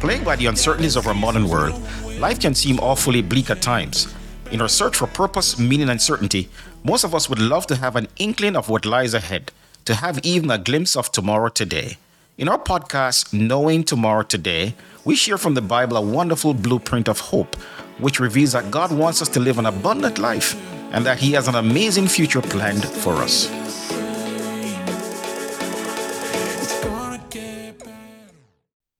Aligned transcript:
Plagued 0.00 0.24
by 0.24 0.36
the 0.36 0.46
uncertainties 0.46 0.94
of 0.94 1.06
our 1.06 1.14
modern 1.14 1.48
world, 1.48 1.80
life 2.20 2.38
can 2.38 2.54
seem 2.54 2.78
awfully 2.78 3.22
bleak 3.22 3.50
at 3.50 3.60
times. 3.60 4.14
In 4.52 4.60
our 4.60 4.68
search 4.68 4.96
for 4.96 5.06
purpose, 5.08 5.58
meaning, 5.58 5.88
and 5.88 6.00
certainty, 6.00 6.48
most 6.84 7.02
of 7.02 7.14
us 7.14 7.28
would 7.28 7.40
love 7.40 7.66
to 7.66 7.76
have 7.76 7.96
an 7.96 8.06
inkling 8.16 8.54
of 8.54 8.68
what 8.68 8.86
lies 8.86 9.14
ahead, 9.14 9.50
to 9.84 9.94
have 9.94 10.20
even 10.24 10.50
a 10.50 10.58
glimpse 10.58 10.94
of 10.94 11.10
tomorrow 11.10 11.48
today. 11.48 11.96
In 12.38 12.48
our 12.48 12.58
podcast, 12.58 13.32
Knowing 13.32 13.82
Tomorrow 13.82 14.22
Today, 14.22 14.74
we 15.04 15.16
share 15.16 15.38
from 15.38 15.54
the 15.54 15.62
Bible 15.62 15.96
a 15.96 16.00
wonderful 16.02 16.54
blueprint 16.54 17.08
of 17.08 17.18
hope, 17.18 17.56
which 17.98 18.20
reveals 18.20 18.52
that 18.52 18.70
God 18.70 18.92
wants 18.92 19.22
us 19.22 19.28
to 19.30 19.40
live 19.40 19.58
an 19.58 19.66
abundant 19.66 20.18
life 20.18 20.54
and 20.92 21.04
that 21.06 21.18
He 21.18 21.32
has 21.32 21.48
an 21.48 21.54
amazing 21.54 22.06
future 22.06 22.42
planned 22.42 22.84
for 22.84 23.14
us. 23.14 23.48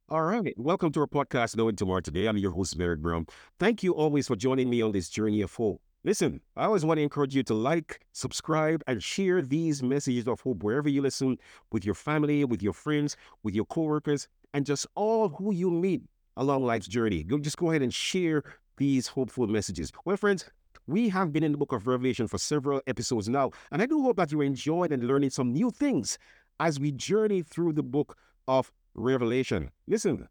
All 0.08 0.22
right. 0.22 0.54
Welcome 0.56 0.92
to 0.92 1.00
our 1.00 1.08
podcast, 1.08 1.56
Knowing 1.56 1.74
Tomorrow 1.74 1.98
Today. 1.98 2.28
I'm 2.28 2.36
your 2.36 2.52
host, 2.52 2.78
Merrick 2.78 3.00
Brown. 3.00 3.26
Thank 3.58 3.82
you 3.82 3.92
always 3.92 4.28
for 4.28 4.36
joining 4.36 4.70
me 4.70 4.80
on 4.80 4.92
this 4.92 5.08
journey 5.08 5.40
of 5.40 5.52
hope. 5.52 5.82
Listen, 6.04 6.40
I 6.56 6.66
always 6.66 6.84
want 6.84 6.98
to 6.98 7.02
encourage 7.02 7.34
you 7.34 7.42
to 7.42 7.54
like, 7.54 7.98
subscribe, 8.12 8.84
and 8.86 9.02
share 9.02 9.42
these 9.42 9.82
messages 9.82 10.28
of 10.28 10.40
hope 10.42 10.62
wherever 10.62 10.88
you 10.88 11.02
listen 11.02 11.38
with 11.72 11.84
your 11.84 11.96
family, 11.96 12.44
with 12.44 12.62
your 12.62 12.72
friends, 12.72 13.16
with 13.42 13.56
your 13.56 13.64
coworkers, 13.64 14.28
and 14.54 14.64
just 14.64 14.86
all 14.94 15.28
who 15.28 15.52
you 15.52 15.72
meet 15.72 16.02
along 16.36 16.62
life's 16.62 16.86
journey. 16.86 17.24
Go, 17.24 17.38
just 17.38 17.56
go 17.56 17.70
ahead 17.70 17.82
and 17.82 17.92
share 17.92 18.44
these 18.76 19.08
hopeful 19.08 19.48
messages. 19.48 19.90
Well, 20.04 20.16
friends, 20.16 20.48
we 20.86 21.08
have 21.08 21.32
been 21.32 21.42
in 21.42 21.50
the 21.50 21.58
book 21.58 21.72
of 21.72 21.88
Revelation 21.88 22.28
for 22.28 22.38
several 22.38 22.80
episodes 22.86 23.28
now, 23.28 23.50
and 23.72 23.82
I 23.82 23.86
do 23.86 24.00
hope 24.02 24.18
that 24.18 24.30
you're 24.30 24.44
enjoying 24.44 24.92
and 24.92 25.02
learning 25.02 25.30
some 25.30 25.52
new 25.52 25.72
things 25.72 26.16
as 26.60 26.78
we 26.78 26.92
journey 26.92 27.42
through 27.42 27.72
the 27.72 27.82
book 27.82 28.16
of 28.46 28.70
Revelation. 28.96 29.70
Listen, 29.86 30.28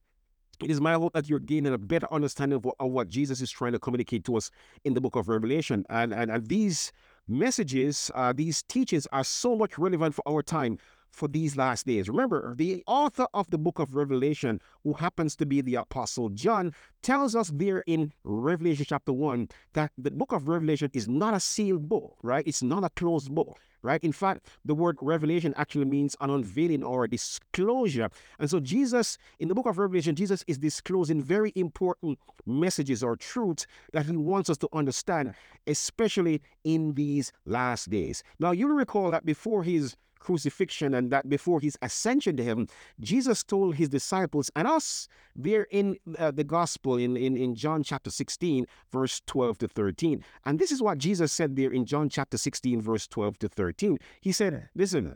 it 0.64 0.72
is 0.72 0.80
my 0.80 0.94
hope 0.94 1.14
that 1.14 1.30
you're 1.30 1.40
gaining 1.40 1.74
a 1.74 1.78
better 1.78 2.12
understanding 2.12 2.58
of 2.58 2.66
what, 2.66 2.76
of 2.80 2.92
what 2.92 3.10
Jesus 3.10 3.42
is 3.42 3.52
trying 3.52 3.74
to 3.74 3.80
communicate 3.80 4.24
to 4.26 4.38
us 4.38 4.52
in 4.84 4.94
the 4.94 5.02
book 5.02 5.16
of 5.16 5.28
Revelation. 5.28 5.86
And, 5.90 6.14
and, 6.14 6.32
and 6.32 6.48
these 6.48 6.92
messages, 7.28 8.10
uh, 8.16 8.34
these 8.34 8.64
teachings 8.64 9.08
are 9.12 9.24
so 9.24 9.56
much 9.56 9.78
relevant 9.78 10.16
for 10.16 10.28
our 10.28 10.42
time 10.42 10.78
for 11.16 11.28
these 11.30 11.56
last 11.56 11.86
days. 11.86 12.10
Remember, 12.10 12.54
the 12.56 12.84
author 12.88 13.26
of 13.34 13.50
the 13.50 13.58
book 13.58 13.80
of 13.80 13.96
Revelation, 13.96 14.60
who 14.84 14.94
happens 14.94 15.36
to 15.38 15.46
be 15.46 15.62
the 15.62 15.76
Apostle 15.76 16.30
John, 16.30 16.74
tells 17.02 17.36
us 17.36 17.50
there 17.54 17.84
in 17.88 18.12
Revelation 18.24 18.86
chapter 18.88 19.14
1 19.14 19.48
that 19.74 19.92
the 19.98 20.12
book 20.12 20.34
of 20.34 20.50
Revelation 20.50 20.92
is 20.94 21.08
not 21.08 21.34
a 21.34 21.40
sealed 21.40 21.88
book, 21.88 22.18
right? 22.22 22.46
It's 22.46 22.62
not 22.62 22.84
a 22.84 22.90
closed 22.90 23.34
book 23.34 23.58
right? 23.82 24.04
In 24.04 24.12
fact, 24.12 24.48
the 24.66 24.74
word 24.74 24.98
revelation 25.00 25.54
actually 25.56 25.86
means 25.86 26.16
an 26.20 26.32
unveiling 26.32 26.84
or 26.84 27.04
a 27.04 27.08
disclosure. 27.08 28.10
And 28.40 28.50
so, 28.50 28.60
Jesus, 28.60 29.20
in 29.38 29.48
the 29.48 29.54
book 29.54 29.68
of 29.68 29.78
Revelation, 29.78 30.16
Jesus 30.16 30.44
is 30.48 30.58
disclosing 30.58 31.22
very 31.22 31.54
important 31.56 32.18
messages 32.48 33.04
or 33.04 33.16
truths 33.16 33.68
that 33.94 34.08
he 34.08 34.18
wants 34.18 34.50
us 34.50 34.58
to 34.58 34.70
understand, 34.74 35.36
especially 35.68 36.42
in 36.64 36.96
these 36.96 37.32
last 37.46 37.92
days. 37.92 38.24
Now, 38.40 38.52
you'll 38.54 38.70
recall 38.70 39.12
that 39.12 39.24
before 39.24 39.62
his 39.62 39.96
crucifixion 40.26 40.96
and 40.96 41.12
that 41.12 41.30
before 41.30 41.60
his 41.60 41.78
ascension 41.84 42.36
to 42.36 42.44
heaven, 42.44 42.68
Jesus 43.00 43.44
told 43.44 43.76
his 43.76 43.90
disciples 43.90 44.50
and 44.56 44.68
us 44.68 45.08
there 45.36 45.68
in 45.70 45.98
uh, 46.18 46.32
the 46.32 46.44
gospel 46.44 46.98
in, 46.98 47.16
in, 47.16 47.38
in 47.38 47.54
John 47.54 47.84
chapter 47.84 48.10
16, 48.10 48.66
verse 48.92 49.22
12 49.28 49.60
to 49.60 49.68
13. 49.68 50.26
And 50.46 50.58
this 50.58 50.72
is 50.72 50.82
what 50.82 50.98
Jesus 50.98 51.32
said 51.32 51.56
there 51.56 51.72
in 51.72 51.86
John 51.86 52.10
chapter 52.10 52.40
16, 52.40 52.82
verse 52.82 53.08
12 53.08 53.38
to 53.40 53.50
13. 53.50 54.00
He 54.22 54.32
said, 54.32 54.68
Listen, 54.74 55.16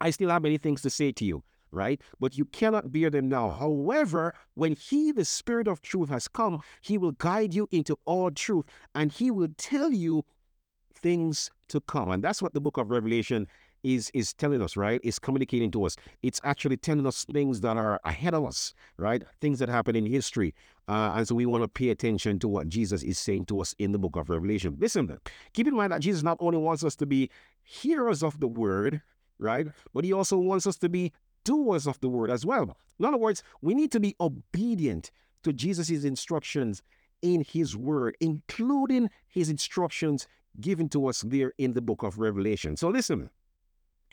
I 0.00 0.10
still 0.10 0.30
have 0.30 0.42
many 0.42 0.58
things 0.58 0.82
to 0.82 0.90
say 0.90 1.12
to 1.12 1.24
you. 1.24 1.44
Right? 1.70 2.00
But 2.20 2.38
you 2.38 2.44
cannot 2.44 2.92
bear 2.92 3.10
them 3.10 3.28
now. 3.28 3.50
However, 3.50 4.32
when 4.54 4.76
He, 4.76 5.10
the 5.10 5.24
Spirit 5.24 5.66
of 5.66 5.82
truth, 5.82 6.08
has 6.08 6.28
come, 6.28 6.60
He 6.80 6.98
will 6.98 7.10
guide 7.10 7.52
you 7.52 7.66
into 7.72 7.98
all 8.04 8.30
truth 8.30 8.66
and 8.94 9.10
He 9.10 9.32
will 9.32 9.48
tell 9.58 9.90
you 9.90 10.24
things 10.94 11.50
to 11.68 11.80
come. 11.80 12.10
And 12.10 12.22
that's 12.22 12.40
what 12.40 12.54
the 12.54 12.60
book 12.60 12.76
of 12.78 12.90
Revelation 12.90 13.48
is 13.84 14.10
is 14.14 14.32
telling 14.32 14.62
us, 14.62 14.76
right? 14.76 15.00
Is 15.04 15.18
communicating 15.20 15.70
to 15.72 15.84
us. 15.84 15.96
It's 16.22 16.40
actually 16.42 16.78
telling 16.78 17.06
us 17.06 17.24
things 17.24 17.60
that 17.60 17.76
are 17.76 18.00
ahead 18.04 18.34
of 18.34 18.44
us, 18.44 18.74
right? 18.96 19.22
Things 19.40 19.60
that 19.60 19.68
happen 19.68 19.94
in 19.94 20.06
history. 20.06 20.54
Uh, 20.88 21.12
and 21.16 21.28
so 21.28 21.34
we 21.34 21.46
want 21.46 21.62
to 21.62 21.68
pay 21.68 21.90
attention 21.90 22.38
to 22.40 22.48
what 22.48 22.68
Jesus 22.68 23.02
is 23.02 23.18
saying 23.18 23.46
to 23.46 23.60
us 23.60 23.74
in 23.78 23.92
the 23.92 23.98
book 23.98 24.16
of 24.16 24.28
Revelation. 24.28 24.76
Listen, 24.80 25.18
keep 25.52 25.68
in 25.68 25.74
mind 25.74 25.92
that 25.92 26.00
Jesus 26.00 26.22
not 26.22 26.38
only 26.40 26.58
wants 26.58 26.84
us 26.84 26.96
to 26.96 27.06
be 27.06 27.30
hearers 27.62 28.22
of 28.22 28.40
the 28.40 28.48
word, 28.48 29.00
right? 29.38 29.66
But 29.94 30.04
he 30.04 30.12
also 30.12 30.36
wants 30.38 30.66
us 30.66 30.76
to 30.78 30.88
be 30.88 31.12
doers 31.44 31.86
of 31.86 32.00
the 32.00 32.08
word 32.08 32.30
as 32.30 32.44
well. 32.44 32.76
In 32.98 33.04
other 33.04 33.16
words, 33.16 33.42
we 33.60 33.74
need 33.74 33.92
to 33.92 34.00
be 34.00 34.14
obedient 34.20 35.10
to 35.42 35.52
Jesus' 35.52 36.04
instructions 36.04 36.82
in 37.22 37.44
his 37.46 37.76
word, 37.76 38.16
including 38.20 39.10
his 39.26 39.48
instructions 39.48 40.26
given 40.60 40.88
to 40.90 41.06
us 41.06 41.22
there 41.22 41.52
in 41.58 41.72
the 41.72 41.80
book 41.80 42.02
of 42.02 42.18
Revelation. 42.18 42.76
So 42.76 42.88
listen, 42.88 43.30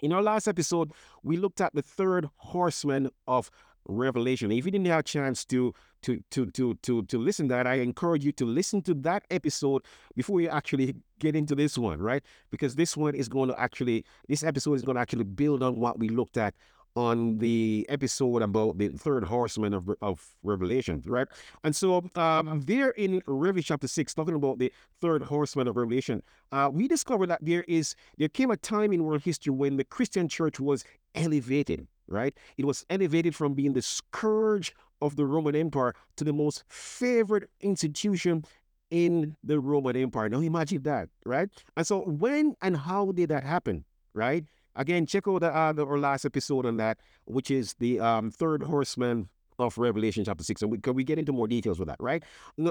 in 0.02 0.12
our 0.12 0.22
last 0.22 0.48
episode, 0.48 0.92
we 1.24 1.38
looked 1.38 1.62
at 1.62 1.74
the 1.74 1.82
third 1.82 2.30
horseman 2.38 3.10
of 3.28 3.52
Revelation. 3.88 4.52
If 4.52 4.66
you 4.66 4.72
didn't 4.72 4.88
have 4.88 5.00
a 5.00 5.04
chance 5.04 5.44
to 5.46 5.74
to 6.04 6.24
to 6.32 6.46
to 6.52 6.76
to 6.76 7.04
to 7.04 7.18
listen 7.18 7.48
to 7.48 7.56
that, 7.56 7.68
I 7.68 7.76
encourage 7.76 8.24
you 8.24 8.32
to 8.34 8.46
listen 8.46 8.82
to 8.84 8.94
that 8.96 9.24
episode 9.32 9.84
before 10.16 10.40
you 10.42 10.50
actually 10.50 10.96
get 11.20 11.36
into 11.36 11.56
this 11.56 11.78
one, 11.78 12.00
right? 12.00 12.24
Because 12.52 12.76
this 12.76 12.96
one 12.96 13.16
is 13.16 13.28
going 13.28 13.50
to 13.50 13.60
actually 13.60 14.06
this 14.28 14.44
episode 14.44 14.74
is 14.74 14.84
going 14.84 14.96
to 14.96 15.02
actually 15.02 15.24
build 15.24 15.64
on 15.64 15.78
what 15.78 16.00
we 16.00 16.10
looked 16.10 16.38
at 16.38 16.54
on 16.96 17.38
the 17.38 17.86
episode 17.90 18.42
about 18.42 18.78
the 18.78 18.90
third 18.90 19.24
horseman 19.24 19.74
of, 19.74 19.90
of 20.02 20.28
Revelation, 20.44 21.02
right? 21.06 21.28
And 21.64 21.76
so 21.76 22.04
um, 22.16 22.62
there 22.66 22.90
in 22.92 23.22
Revelation 23.26 23.68
chapter 23.70 23.88
6, 23.88 24.14
talking 24.14 24.36
about 24.36 24.60
the 24.60 24.72
third 25.00 25.24
horseman 25.24 25.68
of 25.68 25.78
Revelation, 25.78 26.22
uh, 26.52 26.70
we 26.72 26.88
discovered 26.88 27.28
that 27.28 27.40
there 27.42 27.64
is 27.68 27.96
there 28.18 28.28
came 28.28 28.52
a 28.52 28.58
time 28.58 28.92
in 28.92 29.04
world 29.04 29.22
history 29.24 29.54
when 29.54 29.78
the 29.78 29.84
Christian 29.84 30.28
church 30.28 30.60
was 30.60 30.84
elevated, 31.16 31.88
right? 32.08 32.36
It 32.58 32.66
was 32.66 32.86
elevated 32.90 33.36
from 33.36 33.54
being 33.54 33.74
the 33.74 33.82
scourge 33.82 34.74
of 35.02 35.16
the 35.16 35.26
Roman 35.26 35.56
Empire 35.56 35.94
to 36.18 36.24
the 36.24 36.34
most 36.34 36.64
favored 36.68 37.48
institution 37.62 38.46
in 38.92 39.38
the 39.44 39.60
Roman 39.60 39.96
Empire. 39.96 40.30
Now 40.30 40.42
imagine 40.42 40.84
that, 40.84 41.10
right? 41.26 41.50
And 41.76 41.88
so 41.88 42.02
when 42.02 42.56
and 42.62 42.78
how 42.78 43.12
did 43.14 43.30
that 43.30 43.44
happen, 43.44 43.86
right? 44.14 44.46
Again, 44.76 45.06
check 45.06 45.28
out 45.28 45.42
the, 45.42 45.54
uh, 45.54 45.74
the, 45.74 45.86
our 45.86 45.98
last 45.98 46.26
episode 46.26 46.66
on 46.66 46.78
that, 46.78 47.00
which 47.26 47.52
is 47.52 47.76
the 47.76 48.00
um, 48.00 48.32
third 48.32 48.64
horseman 48.64 49.30
of 49.60 49.78
Revelation 49.78 50.26
chapter 50.26 50.44
6. 50.44 50.62
And 50.62 50.72
we, 50.72 50.80
we 50.92 51.04
get 51.04 51.20
into 51.20 51.32
more 51.32 51.48
details 51.48 51.80
with 51.80 51.88
that, 51.88 51.98
right? 52.00 52.24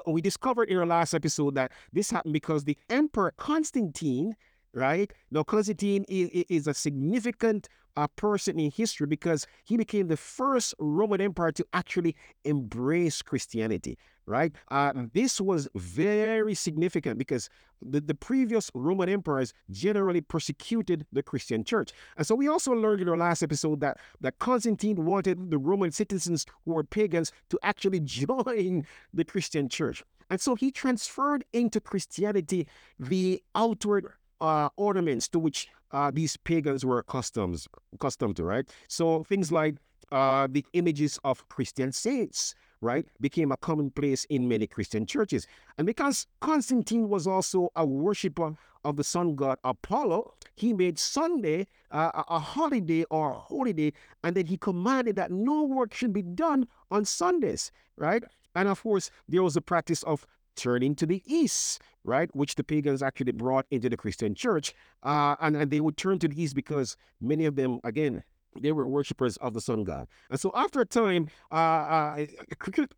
We 0.07 0.21
discovered 0.21 0.69
in 0.69 0.77
our 0.79 0.87
last 0.87 1.15
episode 1.15 1.55
that 1.55 1.73
this 1.93 2.11
happened 2.11 2.33
because 2.33 2.65
the 2.65 2.77
Emperor 2.89 3.33
Constantine, 3.37 4.35
right? 4.75 5.13
Now, 5.31 5.43
Constantine 5.43 6.05
is, 6.09 6.45
is 6.49 6.67
a 6.67 6.75
significant 6.75 7.69
uh, 7.97 8.07
person 8.17 8.59
in 8.59 8.71
history 8.71 9.07
because 9.07 9.47
he 9.65 9.77
became 9.77 10.09
the 10.09 10.17
first 10.17 10.75
Roman 10.79 11.21
Empire 11.21 11.53
to 11.53 11.67
actually 11.73 12.17
embrace 12.45 13.23
Christianity, 13.23 13.99
right? 14.27 14.53
Uh, 14.71 14.93
this 15.13 15.41
was 15.41 15.69
very 15.75 16.55
significant 16.55 17.19
because 17.19 17.49
the, 17.83 18.01
the 18.01 18.15
previous 18.15 18.71
Roman 18.75 19.09
emperors 19.09 19.53
generally 19.71 20.21
persecuted 20.21 21.07
the 21.13 21.23
Christian 21.23 21.65
church. 21.65 21.93
And 22.17 22.27
so 22.27 22.35
we 22.35 22.49
also 22.49 22.73
learned 22.73 23.01
in 23.01 23.09
our 23.09 23.17
last 23.17 23.43
episode 23.43 23.81
that, 23.81 23.99
that 24.21 24.39
Constantine 24.39 25.05
wanted 25.05 25.51
the 25.51 25.59
Roman 25.59 25.91
citizens 25.91 26.47
who 26.65 26.75
were 26.75 26.85
pagans 26.85 27.33
to 27.51 27.59
actually 27.63 28.01
join 28.05 28.87
the 29.13 29.25
Christian 29.25 29.69
church. 29.69 30.03
And 30.29 30.41
so 30.41 30.55
he 30.55 30.71
transferred 30.71 31.45
into 31.53 31.81
Christianity 31.81 32.69
the 32.99 33.43
outward 33.55 34.13
uh, 34.41 34.69
ornaments 34.77 35.29
to 35.29 35.39
which 35.39 35.69
uh, 35.93 36.11
these 36.11 36.37
pagans 36.37 36.85
were 36.85 36.99
accustomed, 36.99 37.65
accustomed 37.95 38.37
to, 38.37 38.45
right? 38.45 38.69
So 38.89 39.25
things 39.25 39.51
like 39.51 39.77
uh, 40.13 40.49
the 40.51 40.65
images 40.73 41.19
of 41.25 41.49
Christian 41.49 41.93
saints, 41.93 42.55
right, 42.81 43.07
became 43.21 43.53
a 43.53 43.57
commonplace 43.57 44.25
in 44.27 44.49
many 44.49 44.67
Christian 44.67 45.07
churches. 45.07 45.47
And 45.79 45.87
because 45.87 46.27
Constantine 46.41 47.09
was 47.09 47.27
also 47.27 47.71
a 47.77 47.85
worshiper 47.87 48.57
of 48.85 48.97
the 48.97 49.05
sun 49.05 49.35
god 49.37 49.59
Apollo, 49.63 50.35
he 50.57 50.73
made 50.73 50.99
Sunday 50.99 51.67
uh, 51.91 52.11
a- 52.15 52.35
a 52.35 52.39
holiday 52.39 53.05
or 53.11 53.33
a 53.33 53.39
holy 53.39 53.73
day, 53.73 53.93
and 54.25 54.35
then 54.35 54.47
he 54.47 54.57
commanded 54.57 55.17
that 55.17 55.31
no 55.31 55.63
work 55.63 55.93
should 55.93 56.13
be 56.13 56.23
done 56.23 56.67
on 56.91 57.05
Sundays, 57.05 57.71
right? 57.97 58.25
And 58.55 58.69
of 58.69 58.83
course, 58.83 59.11
there 59.29 59.43
was 59.43 59.55
the 59.55 59.61
practice 59.61 60.03
of 60.05 60.27
turning 60.57 60.95
to 60.97 61.07
the 61.07 61.23
east, 61.27 61.81
right, 62.05 62.35
which 62.35 62.55
the 62.55 62.65
pagans 62.65 63.03
actually 63.03 63.33
brought 63.33 63.67
into 63.71 63.89
the 63.89 63.97
Christian 63.97 64.35
church. 64.35 64.75
Uh, 65.03 65.37
and, 65.41 65.57
and 65.57 65.71
they 65.71 65.81
would 65.81 65.97
turn 65.97 66.19
to 66.19 66.29
the 66.29 66.43
east 66.43 66.55
because 66.55 66.97
many 67.21 67.47
of 67.47 67.57
them, 67.57 67.81
again, 67.85 68.23
they 68.59 68.73
were 68.73 68.87
worshippers 68.87 69.37
of 69.39 69.55
the 69.55 69.61
sun 69.61 69.85
god. 69.85 70.09
And 70.31 70.41
so 70.41 70.51
after 70.55 70.81
a 70.81 70.87
time, 70.87 71.29
uh, 71.53 71.55
uh, 71.55 72.27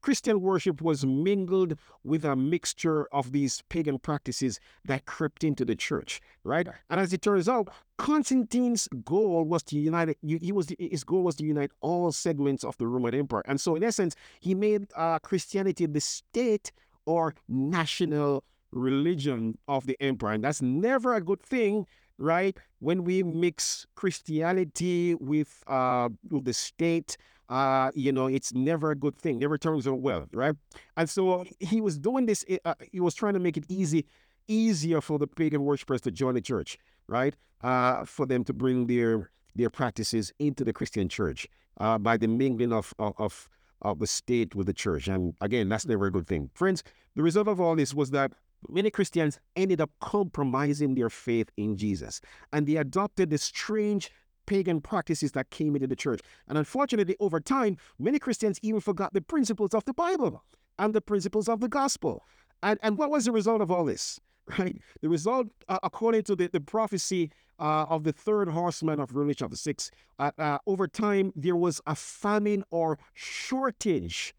Christian 0.01 0.41
worship 0.41 0.81
was 0.81 1.05
mingled 1.05 1.79
with 2.05 2.25
a 2.25 2.37
mixture 2.37 3.07
of 3.13 3.33
these 3.33 3.63
pagan 3.69 3.99
practices 3.99 4.61
that 4.85 5.07
crept 5.07 5.45
into 5.45 5.65
the 5.65 5.75
church, 5.75 6.21
right? 6.45 6.67
And 6.91 7.01
as 7.01 7.13
it 7.13 7.23
turns 7.23 7.49
out, 7.49 7.69
Constantine's 7.99 8.89
goal 9.05 9.45
was 9.45 9.63
to 9.65 9.79
unite. 9.79 10.17
He 10.23 10.53
was 10.53 10.75
his 10.79 11.05
goal 11.05 11.23
was 11.23 11.37
to 11.37 11.45
unite 11.45 11.71
all 11.81 12.11
segments 12.13 12.65
of 12.65 12.77
the 12.79 12.87
Roman 12.87 13.15
Empire, 13.15 13.43
and 13.45 13.61
so 13.61 13.77
in 13.77 13.85
essence, 13.85 14.17
he 14.41 14.55
made 14.55 14.89
uh, 14.97 15.19
Christianity 15.21 15.87
the 15.87 16.01
state 16.01 16.73
or 17.07 17.35
national 17.49 18.45
religion 18.71 19.59
of 19.69 19.87
the 19.87 19.97
empire, 20.01 20.33
and 20.33 20.45
that's 20.45 20.63
never 20.63 21.15
a 21.15 21.21
good 21.21 21.43
thing 21.43 21.87
right? 22.19 22.57
When 22.79 23.05
we 23.05 23.23
mix 23.23 23.87
Christianity 23.95 25.15
with 25.17 25.63
uh, 25.67 26.09
with 26.31 26.45
the 26.45 26.53
state, 26.53 27.17
uh, 27.49 27.91
you 27.95 28.13
know, 28.13 28.27
it's 28.27 28.55
never 28.55 28.91
a 28.91 28.97
good 28.97 29.17
thing. 29.17 29.39
Never 29.39 29.59
turns 29.59 29.87
out 29.87 30.01
well, 30.01 30.27
right? 30.33 30.55
And 30.97 31.09
so 31.09 31.45
he 31.61 31.81
was 31.81 31.99
doing 31.99 32.27
this. 32.27 32.45
Uh, 32.65 32.75
he 32.91 33.01
was 33.01 33.15
trying 33.15 33.35
to 33.35 33.41
make 33.41 33.57
it 33.57 33.65
easy, 33.69 34.07
easier 34.49 35.01
for 35.01 35.19
the 35.19 35.27
pagan 35.27 35.63
worshippers 35.63 36.01
to 36.03 36.11
join 36.11 36.35
the 36.35 36.41
church, 36.41 36.79
right? 37.09 37.35
Uh, 37.63 38.05
for 38.05 38.27
them 38.27 38.45
to 38.45 38.53
bring 38.53 38.87
their 38.87 39.31
their 39.55 39.71
practices 39.71 40.33
into 40.39 40.65
the 40.65 40.73
Christian 40.73 41.09
church 41.09 41.47
uh, 41.79 41.99
by 41.99 42.17
the 42.17 42.27
mingling 42.27 42.73
of, 42.73 42.95
of, 42.99 43.13
of 43.19 43.51
of 43.83 43.99
the 43.99 44.07
state 44.07 44.55
with 44.55 44.67
the 44.67 44.73
church. 44.73 45.09
And 45.09 45.35
again, 45.41 45.69
that's 45.69 45.87
never 45.87 46.07
a 46.07 46.11
good 46.11 46.27
thing. 46.27 46.51
Friends, 46.55 46.83
the 47.15 47.23
result 47.23 47.49
of 47.49 47.61
all 47.61 47.77
this 47.77 47.95
was 47.95 48.11
that 48.11 48.33
many 48.69 48.91
Christians 48.91 49.39
ended 49.57 49.81
up 49.81 49.91
compromising 50.01 50.95
their 50.95 51.11
faith 51.11 51.51
in 51.57 51.77
Jesus 51.77 52.21
and 52.53 52.67
they 52.67 52.77
adopted 52.77 53.31
the 53.31 53.39
strange 53.39 54.11
pagan 54.47 54.81
practices 54.81 55.33
that 55.33 55.51
came 55.51 55.75
into 55.75 55.87
the 55.87 55.97
church. 55.97 56.21
And 56.49 56.59
unfortunately, 56.59 57.17
over 57.21 57.41
time, 57.41 57.77
many 57.99 58.19
Christians 58.19 58.59
even 58.63 58.81
forgot 58.81 59.13
the 59.13 59.21
principles 59.21 59.75
of 59.75 59.85
the 59.85 59.95
Bible 59.95 60.43
and 60.79 60.95
the 60.95 61.01
principles 61.01 61.49
of 61.49 61.61
the 61.61 61.69
gospel. 61.69 62.25
And, 62.63 62.79
and 62.83 62.99
what 62.99 63.11
was 63.11 63.25
the 63.25 63.33
result 63.33 63.61
of 63.61 63.71
all 63.71 63.85
this? 63.85 64.21
Right? 64.59 64.77
The 65.01 65.09
result, 65.09 65.47
uh, 65.69 65.79
according 65.83 66.25
to 66.25 66.37
the, 66.37 66.49
the 66.49 66.61
prophecy 66.61 67.31
uh, 67.59 67.87
of 67.89 68.05
the 68.05 68.13
third 68.13 68.49
horseman 68.49 68.99
of 68.99 69.15
Revelation 69.15 69.47
chapter 69.47 69.57
6, 69.57 69.91
uh, 70.19 70.31
uh, 70.37 70.59
over 70.67 70.89
time, 70.89 71.33
there 71.37 71.57
was 71.57 71.81
a 71.87 71.95
famine 71.95 72.65
or 72.71 72.99
shortage 73.15 74.35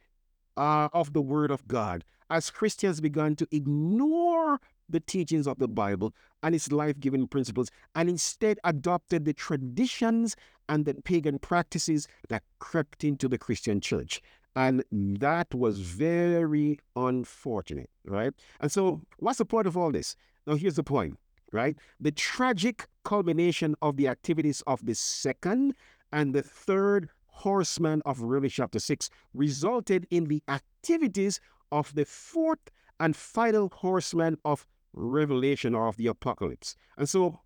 uh, 0.57 0.89
of 0.93 1.13
the 1.13 1.21
word 1.21 1.51
of 1.51 1.67
God 1.67 2.03
as 2.29 2.49
Christians 2.49 2.99
began 2.99 3.35
to 3.35 3.47
ignore 3.51 4.59
the 4.89 4.99
teachings 4.99 5.47
of 5.47 5.59
the 5.59 5.67
Bible 5.67 6.13
and 6.41 6.53
its 6.53 6.71
life 6.71 6.99
giving 6.99 7.27
principles 7.27 7.69
and 7.95 8.09
instead 8.09 8.59
adopted 8.63 9.25
the 9.25 9.33
traditions 9.33 10.35
and 10.69 10.85
the 10.85 10.93
pagan 10.95 11.39
practices 11.39 12.07
that 12.29 12.43
crept 12.59 13.03
into 13.03 13.27
the 13.27 13.37
Christian 13.37 13.79
church. 13.79 14.21
And 14.55 14.83
that 14.91 15.53
was 15.53 15.79
very 15.79 16.79
unfortunate, 16.95 17.89
right? 18.05 18.33
And 18.59 18.71
so, 18.71 19.01
what's 19.17 19.39
the 19.39 19.45
point 19.45 19.67
of 19.67 19.75
all 19.75 19.91
this? 19.91 20.15
Now, 20.45 20.55
here's 20.55 20.75
the 20.75 20.83
point, 20.83 21.17
right? 21.51 21.75
The 21.99 22.11
tragic 22.11 22.87
culmination 23.03 23.75
of 23.81 23.97
the 23.97 24.07
activities 24.07 24.61
of 24.67 24.85
the 24.85 24.93
second 24.93 25.73
and 26.11 26.35
the 26.35 26.43
third 26.43 27.09
horseman 27.25 28.03
of 28.05 28.21
Revelation 28.21 28.63
chapter 28.63 28.79
6 28.79 29.09
resulted 29.33 30.05
in 30.11 30.25
the 30.25 30.43
activities 30.47 31.39
of 31.71 31.93
the 31.95 32.05
fourth 32.05 32.69
and 32.99 33.15
final 33.15 33.69
horseman 33.73 34.37
of 34.45 34.67
Revelation 34.93 35.73
or 35.73 35.87
of 35.87 35.97
the 35.97 36.07
Apocalypse. 36.07 36.75
And 36.97 37.09
so, 37.09 37.39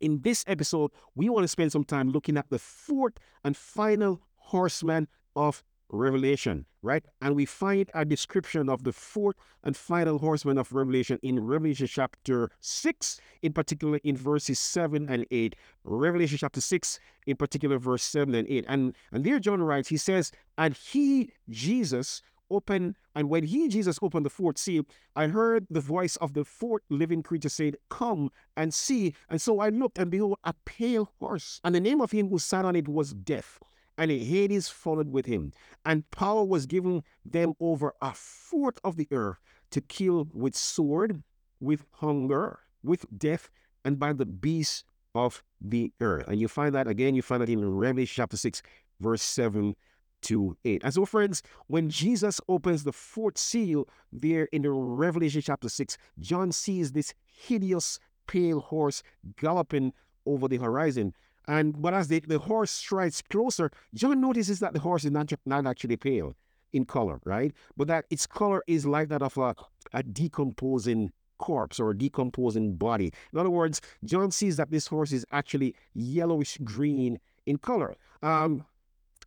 in 0.00 0.20
this 0.20 0.44
episode, 0.46 0.90
we 1.14 1.30
want 1.30 1.44
to 1.44 1.48
spend 1.48 1.72
some 1.72 1.84
time 1.84 2.10
looking 2.10 2.36
at 2.36 2.50
the 2.50 2.58
fourth 2.58 3.14
and 3.42 3.56
final 3.56 4.20
horseman 4.36 5.08
of 5.34 5.64
Revelation, 5.90 6.66
right? 6.82 7.04
And 7.20 7.34
we 7.36 7.44
find 7.44 7.90
a 7.94 8.04
description 8.04 8.68
of 8.68 8.84
the 8.84 8.92
fourth 8.92 9.36
and 9.62 9.76
final 9.76 10.18
horseman 10.18 10.58
of 10.58 10.72
Revelation 10.72 11.18
in 11.22 11.44
Revelation 11.44 11.86
chapter 11.86 12.50
6, 12.60 13.20
in 13.42 13.52
particular 13.52 14.00
in 14.04 14.16
verses 14.16 14.58
7 14.58 15.08
and 15.08 15.26
8. 15.30 15.56
Revelation 15.84 16.38
chapter 16.38 16.60
6, 16.60 16.98
in 17.26 17.36
particular, 17.36 17.78
verse 17.78 18.02
7 18.02 18.34
and 18.34 18.48
8. 18.48 18.64
And, 18.68 18.94
and 19.12 19.24
there 19.24 19.38
John 19.38 19.62
writes, 19.62 19.88
he 19.88 19.96
says, 19.96 20.32
And 20.58 20.74
he, 20.74 21.30
Jesus, 21.48 22.22
opened, 22.50 22.96
and 23.14 23.28
when 23.28 23.44
he, 23.44 23.68
Jesus, 23.68 23.98
opened 24.02 24.26
the 24.26 24.30
fourth 24.30 24.58
seal, 24.58 24.84
I 25.16 25.28
heard 25.28 25.66
the 25.70 25.80
voice 25.80 26.16
of 26.16 26.34
the 26.34 26.44
fourth 26.44 26.82
living 26.90 27.22
creature 27.22 27.48
saying, 27.48 27.74
Come 27.90 28.30
and 28.56 28.72
see. 28.72 29.14
And 29.28 29.40
so 29.40 29.60
I 29.60 29.68
looked, 29.68 29.98
and 29.98 30.10
behold, 30.10 30.38
a 30.44 30.54
pale 30.64 31.10
horse. 31.20 31.60
And 31.64 31.74
the 31.74 31.80
name 31.80 32.00
of 32.00 32.10
him 32.10 32.28
who 32.28 32.38
sat 32.38 32.64
on 32.64 32.76
it 32.76 32.88
was 32.88 33.12
Death. 33.12 33.58
And 33.96 34.10
Hades 34.10 34.68
followed 34.68 35.10
with 35.10 35.26
him. 35.26 35.52
And 35.84 36.10
power 36.10 36.44
was 36.44 36.66
given 36.66 37.02
them 37.24 37.54
over 37.60 37.94
a 38.02 38.12
fourth 38.12 38.78
of 38.82 38.96
the 38.96 39.08
earth 39.10 39.38
to 39.70 39.80
kill 39.80 40.28
with 40.32 40.56
sword, 40.56 41.22
with 41.60 41.84
hunger, 41.92 42.60
with 42.82 43.06
death, 43.16 43.50
and 43.84 43.98
by 43.98 44.12
the 44.12 44.26
beasts 44.26 44.84
of 45.14 45.42
the 45.60 45.92
earth. 46.00 46.26
And 46.28 46.40
you 46.40 46.48
find 46.48 46.74
that 46.74 46.88
again, 46.88 47.14
you 47.14 47.22
find 47.22 47.40
that 47.42 47.48
in 47.48 47.64
Revelation 47.64 48.14
chapter 48.16 48.36
6, 48.36 48.62
verse 49.00 49.22
7 49.22 49.74
to 50.22 50.56
8. 50.64 50.82
And 50.84 50.94
so, 50.94 51.04
friends, 51.04 51.42
when 51.66 51.90
Jesus 51.90 52.40
opens 52.48 52.84
the 52.84 52.92
fourth 52.92 53.38
seal 53.38 53.88
there 54.12 54.44
in 54.46 54.62
the 54.62 54.70
Revelation 54.70 55.42
chapter 55.42 55.68
6, 55.68 55.96
John 56.18 56.50
sees 56.50 56.92
this 56.92 57.14
hideous 57.26 57.98
pale 58.26 58.60
horse 58.60 59.02
galloping 59.36 59.92
over 60.26 60.48
the 60.48 60.56
horizon. 60.56 61.14
And 61.46 61.80
but 61.80 61.94
as 61.94 62.08
the, 62.08 62.20
the 62.20 62.38
horse 62.38 62.70
strides 62.70 63.22
closer, 63.22 63.70
John 63.94 64.20
notices 64.20 64.60
that 64.60 64.72
the 64.72 64.80
horse 64.80 65.04
is 65.04 65.10
not, 65.10 65.32
not 65.44 65.66
actually 65.66 65.96
pale 65.96 66.34
in 66.72 66.84
color, 66.84 67.20
right? 67.24 67.52
But 67.76 67.88
that 67.88 68.06
its 68.10 68.26
color 68.26 68.62
is 68.66 68.86
like 68.86 69.08
that 69.08 69.22
of 69.22 69.36
a, 69.38 69.54
a 69.92 70.02
decomposing 70.02 71.12
corpse 71.38 71.78
or 71.78 71.90
a 71.90 71.98
decomposing 71.98 72.76
body. 72.76 73.12
In 73.32 73.38
other 73.38 73.50
words, 73.50 73.80
John 74.04 74.30
sees 74.30 74.56
that 74.56 74.70
this 74.70 74.86
horse 74.86 75.12
is 75.12 75.26
actually 75.30 75.74
yellowish 75.94 76.58
green 76.64 77.18
in 77.46 77.58
color. 77.58 77.96
Um, 78.22 78.64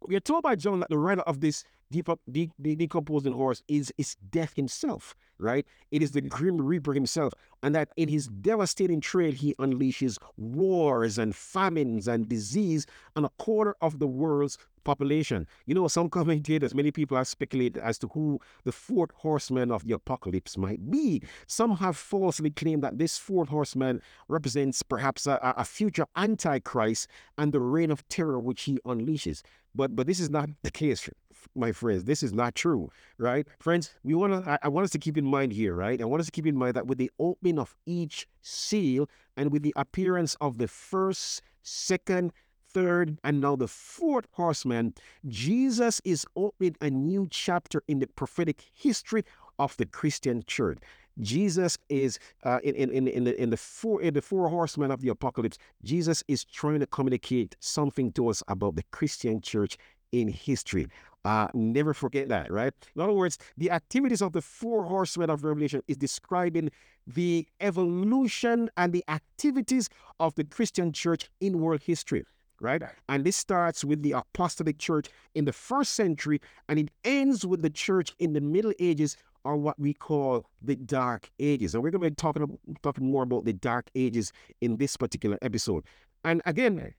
we 0.07 0.15
are 0.15 0.19
told 0.21 0.43
by 0.43 0.55
John 0.55 0.79
that 0.79 0.89
the 0.89 0.97
rider 0.97 1.21
of 1.21 1.41
this 1.41 1.63
decomposing 1.91 3.33
horse 3.33 3.63
is, 3.67 3.93
is 3.97 4.15
death 4.29 4.53
himself, 4.55 5.15
right? 5.39 5.65
It 5.91 6.01
is 6.01 6.11
the 6.11 6.21
grim 6.21 6.61
reaper 6.61 6.93
himself. 6.93 7.33
And 7.63 7.73
that 7.75 7.89
in 7.97 8.07
his 8.09 8.27
devastating 8.27 9.01
trail, 9.01 9.31
he 9.31 9.55
unleashes 9.55 10.17
wars 10.37 11.17
and 11.17 11.35
famines 11.35 12.07
and 12.07 12.29
disease 12.29 12.85
on 13.15 13.25
a 13.25 13.29
quarter 13.37 13.75
of 13.81 13.99
the 13.99 14.07
world's 14.07 14.57
population. 14.83 15.47
You 15.65 15.75
know, 15.75 15.87
some 15.87 16.09
commentators, 16.09 16.73
many 16.73 16.91
people 16.91 17.17
have 17.17 17.27
speculated 17.27 17.81
as 17.81 17.97
to 17.99 18.07
who 18.09 18.39
the 18.63 18.71
fourth 18.71 19.11
horseman 19.15 19.71
of 19.71 19.85
the 19.85 19.93
apocalypse 19.93 20.57
might 20.57 20.89
be. 20.89 21.21
Some 21.45 21.75
have 21.77 21.97
falsely 21.97 22.51
claimed 22.51 22.83
that 22.83 22.97
this 22.97 23.17
fourth 23.17 23.49
horseman 23.49 24.01
represents 24.29 24.81
perhaps 24.83 25.27
a, 25.27 25.39
a 25.57 25.65
future 25.65 26.05
antichrist 26.15 27.09
and 27.37 27.51
the 27.51 27.59
reign 27.59 27.91
of 27.91 28.07
terror 28.07 28.39
which 28.39 28.63
he 28.63 28.79
unleashes. 28.85 29.41
But 29.75 29.95
but 29.95 30.07
this 30.07 30.19
is 30.19 30.29
not 30.29 30.49
the 30.63 30.71
case, 30.71 31.09
my 31.55 31.71
friends. 31.71 32.03
This 32.03 32.23
is 32.23 32.33
not 32.33 32.55
true, 32.55 32.89
right? 33.17 33.47
Friends, 33.59 33.91
we 34.03 34.13
want 34.13 34.33
to 34.33 34.49
I, 34.49 34.59
I 34.63 34.67
want 34.67 34.85
us 34.85 34.91
to 34.91 34.99
keep 34.99 35.17
in 35.17 35.25
mind 35.25 35.53
here, 35.53 35.73
right? 35.73 36.01
I 36.01 36.05
want 36.05 36.21
us 36.21 36.27
to 36.27 36.31
keep 36.31 36.47
in 36.47 36.55
mind 36.55 36.75
that 36.75 36.87
with 36.87 36.97
the 36.97 37.11
opening 37.19 37.59
of 37.59 37.75
each 37.85 38.27
seal 38.41 39.09
and 39.35 39.51
with 39.51 39.63
the 39.63 39.73
appearance 39.75 40.35
of 40.41 40.57
the 40.57 40.67
first, 40.67 41.41
second, 41.61 42.33
third, 42.69 43.17
and 43.23 43.41
now 43.41 43.55
the 43.55 43.67
fourth 43.67 44.27
horseman, 44.31 44.93
Jesus 45.27 46.01
is 46.03 46.25
opening 46.35 46.75
a 46.81 46.89
new 46.89 47.27
chapter 47.29 47.83
in 47.87 47.99
the 47.99 48.07
prophetic 48.07 48.61
history 48.73 49.23
of 49.59 49.75
the 49.77 49.85
Christian 49.85 50.43
church. 50.47 50.79
Jesus 51.19 51.77
is 51.89 52.19
uh, 52.43 52.59
in, 52.63 52.75
in, 52.75 53.07
in, 53.07 53.23
the, 53.23 53.41
in, 53.41 53.49
the 53.49 53.57
four, 53.57 54.01
in 54.01 54.13
the 54.13 54.21
four 54.21 54.47
horsemen 54.49 54.91
of 54.91 55.01
the 55.01 55.09
apocalypse. 55.09 55.57
Jesus 55.83 56.23
is 56.27 56.43
trying 56.43 56.79
to 56.79 56.87
communicate 56.87 57.55
something 57.59 58.11
to 58.13 58.29
us 58.29 58.43
about 58.47 58.75
the 58.75 58.83
Christian 58.91 59.41
church 59.41 59.77
in 60.11 60.27
history. 60.27 60.87
Uh, 61.27 61.49
never 61.53 61.93
forget 61.93 62.29
that, 62.29 62.49
right? 62.49 62.73
In 62.95 63.01
other 63.01 63.11
words, 63.11 63.37
the 63.57 63.69
activities 63.69 64.21
of 64.21 64.31
the 64.31 64.41
four 64.41 64.85
horsemen 64.85 65.29
of 65.29 65.43
Revelation 65.43 65.81
is 65.89 65.97
describing 65.97 66.71
the 67.05 67.45
evolution 67.59 68.69
and 68.77 68.93
the 68.93 69.03
activities 69.09 69.89
of 70.21 70.35
the 70.35 70.45
Christian 70.45 70.93
church 70.93 71.29
in 71.41 71.59
world 71.59 71.81
history 71.83 72.23
right? 72.59 72.81
And 73.07 73.23
this 73.23 73.35
starts 73.35 73.83
with 73.83 74.01
the 74.01 74.13
apostolic 74.13 74.79
church 74.79 75.09
in 75.35 75.45
the 75.45 75.53
first 75.53 75.93
century 75.93 76.41
and 76.67 76.79
it 76.79 76.89
ends 77.03 77.45
with 77.45 77.61
the 77.61 77.69
church 77.69 78.15
in 78.17 78.33
the 78.33 78.41
Middle 78.41 78.73
Ages 78.79 79.15
or 79.43 79.57
what 79.57 79.77
we 79.79 79.93
call 79.93 80.45
the 80.61 80.75
Dark 80.75 81.29
Ages. 81.39 81.75
And 81.75 81.83
we're 81.83 81.91
going 81.91 82.01
to 82.01 82.09
be 82.09 82.15
talking, 82.15 82.57
talking 82.81 83.11
more 83.11 83.21
about 83.21 83.45
the 83.45 83.53
Dark 83.53 83.91
Ages 83.93 84.31
in 84.61 84.77
this 84.77 84.97
particular 84.97 85.37
episode. 85.43 85.83
And 86.23 86.41
again, 86.45 86.95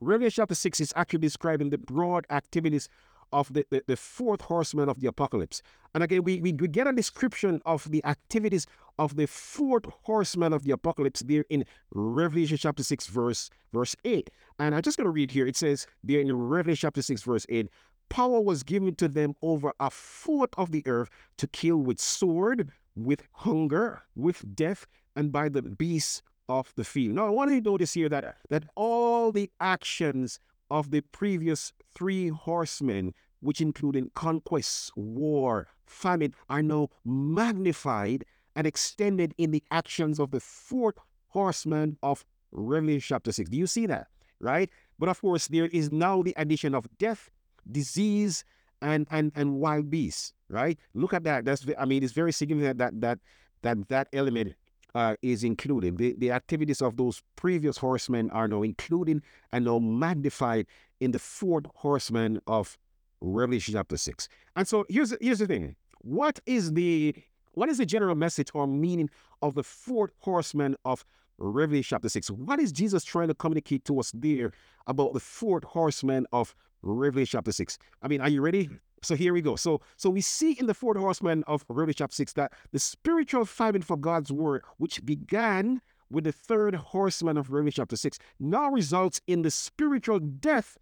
Revelation 0.00 0.42
chapter 0.42 0.54
6 0.54 0.80
is 0.80 0.92
actually 0.96 1.20
describing 1.20 1.70
the 1.70 1.78
broad 1.78 2.24
activities 2.30 2.88
of 3.34 3.52
the, 3.52 3.66
the, 3.70 3.82
the 3.86 3.96
fourth 3.96 4.42
horseman 4.42 4.88
of 4.88 5.00
the 5.00 5.08
apocalypse. 5.08 5.60
And 5.92 6.04
again, 6.04 6.22
we, 6.22 6.40
we, 6.40 6.52
we 6.52 6.68
get 6.68 6.86
a 6.86 6.92
description 6.92 7.60
of 7.66 7.90
the 7.90 8.02
activities 8.04 8.66
of 8.98 9.16
the 9.16 9.26
fourth 9.26 9.84
horseman 10.04 10.52
of 10.52 10.62
the 10.62 10.70
apocalypse 10.70 11.20
there 11.20 11.44
in 11.50 11.64
Revelation 11.92 12.56
chapter 12.56 12.84
6, 12.84 13.08
verse, 13.08 13.50
verse 13.72 13.96
8. 14.04 14.30
And 14.60 14.74
I'm 14.74 14.82
just 14.82 14.96
going 14.96 15.06
to 15.06 15.10
read 15.10 15.32
here. 15.32 15.46
It 15.46 15.56
says 15.56 15.86
there 16.02 16.20
in 16.20 16.32
Revelation 16.32 16.86
chapter 16.86 17.02
6, 17.02 17.22
verse 17.22 17.44
8 17.48 17.68
power 18.10 18.40
was 18.40 18.62
given 18.62 18.94
to 18.94 19.08
them 19.08 19.34
over 19.42 19.72
a 19.80 19.90
fourth 19.90 20.50
of 20.56 20.70
the 20.70 20.82
earth 20.86 21.08
to 21.38 21.46
kill 21.48 21.78
with 21.78 21.98
sword, 21.98 22.70
with 22.94 23.22
hunger, 23.32 24.02
with 24.14 24.54
death, 24.54 24.86
and 25.16 25.32
by 25.32 25.48
the 25.48 25.62
beasts 25.62 26.22
of 26.48 26.72
the 26.76 26.84
field. 26.84 27.16
Now, 27.16 27.26
I 27.26 27.30
want 27.30 27.50
you 27.50 27.60
to 27.60 27.70
notice 27.70 27.94
here 27.94 28.08
that, 28.10 28.36
that 28.50 28.64
all 28.76 29.32
the 29.32 29.50
actions 29.58 30.38
of 30.70 30.90
the 30.90 31.00
previous 31.00 31.72
three 31.94 32.28
horsemen, 32.28 33.14
which 33.44 33.60
included 33.60 34.12
conquest, 34.14 34.90
war, 34.96 35.68
famine, 35.86 36.34
are 36.48 36.62
now 36.62 36.88
magnified 37.04 38.24
and 38.56 38.66
extended 38.66 39.34
in 39.38 39.50
the 39.50 39.62
actions 39.70 40.18
of 40.18 40.30
the 40.30 40.40
fourth 40.40 40.96
horseman 41.28 41.98
of 42.02 42.24
Revelation 42.52 43.04
chapter 43.06 43.32
6. 43.32 43.50
Do 43.50 43.56
you 43.56 43.66
see 43.66 43.86
that? 43.86 44.08
Right? 44.40 44.70
But 44.98 45.08
of 45.08 45.20
course, 45.20 45.48
there 45.48 45.66
is 45.66 45.92
now 45.92 46.22
the 46.22 46.34
addition 46.36 46.74
of 46.74 46.86
death, 46.98 47.30
disease, 47.70 48.44
and 48.82 49.06
and 49.10 49.32
and 49.34 49.54
wild 49.54 49.90
beasts. 49.90 50.32
Right? 50.48 50.78
Look 50.94 51.14
at 51.14 51.24
that. 51.24 51.44
That's 51.44 51.66
I 51.78 51.84
mean, 51.84 52.02
it's 52.02 52.12
very 52.12 52.32
significant 52.32 52.78
that 52.78 53.00
that 53.00 53.18
that 53.62 53.88
that 53.88 54.08
element 54.12 54.54
uh, 54.94 55.16
is 55.22 55.42
included. 55.44 55.98
The, 55.98 56.14
the 56.16 56.30
activities 56.30 56.80
of 56.80 56.96
those 56.96 57.22
previous 57.36 57.78
horsemen 57.78 58.30
are 58.30 58.46
now 58.46 58.62
included 58.62 59.22
and 59.52 59.64
now 59.64 59.78
magnified 59.78 60.66
in 61.00 61.10
the 61.10 61.18
fourth 61.18 61.66
horseman 61.74 62.40
of 62.46 62.78
Revelation 63.24 63.74
chapter 63.74 63.96
6. 63.96 64.28
And 64.56 64.68
so 64.68 64.84
here's, 64.88 65.14
here's 65.20 65.38
the 65.38 65.46
thing. 65.46 65.76
What 66.00 66.40
is 66.46 66.72
the 66.72 67.14
what 67.52 67.68
is 67.68 67.78
the 67.78 67.86
general 67.86 68.16
message 68.16 68.50
or 68.52 68.66
meaning 68.66 69.08
of 69.40 69.54
the 69.54 69.62
fourth 69.62 70.10
horseman 70.18 70.76
of 70.84 71.04
Revelation 71.38 71.94
chapter 71.94 72.08
6? 72.08 72.30
What 72.32 72.60
is 72.60 72.72
Jesus 72.72 73.04
trying 73.04 73.28
to 73.28 73.34
communicate 73.34 73.84
to 73.86 74.00
us 74.00 74.10
there 74.12 74.52
about 74.88 75.14
the 75.14 75.20
fourth 75.20 75.62
horseman 75.64 76.26
of 76.32 76.54
Revelation 76.82 77.38
chapter 77.38 77.52
6? 77.52 77.78
I 78.02 78.08
mean, 78.08 78.20
are 78.20 78.28
you 78.28 78.42
ready? 78.42 78.68
So 79.02 79.14
here 79.14 79.32
we 79.32 79.40
go. 79.40 79.56
So 79.56 79.80
so 79.96 80.10
we 80.10 80.20
see 80.20 80.52
in 80.52 80.66
the 80.66 80.74
fourth 80.74 80.98
horseman 80.98 81.44
of 81.46 81.64
Revelation 81.68 81.98
chapter 81.98 82.16
6 82.16 82.32
that 82.34 82.52
the 82.72 82.78
spiritual 82.78 83.44
famine 83.44 83.82
for 83.82 83.96
God's 83.96 84.32
word, 84.32 84.62
which 84.78 85.04
began 85.06 85.80
with 86.10 86.24
the 86.24 86.32
third 86.32 86.74
horseman 86.74 87.36
of 87.36 87.50
Revelation 87.50 87.82
chapter 87.82 87.96
6, 87.96 88.18
now 88.40 88.68
results 88.68 89.20
in 89.26 89.42
the 89.42 89.50
spiritual 89.50 90.18
death 90.18 90.76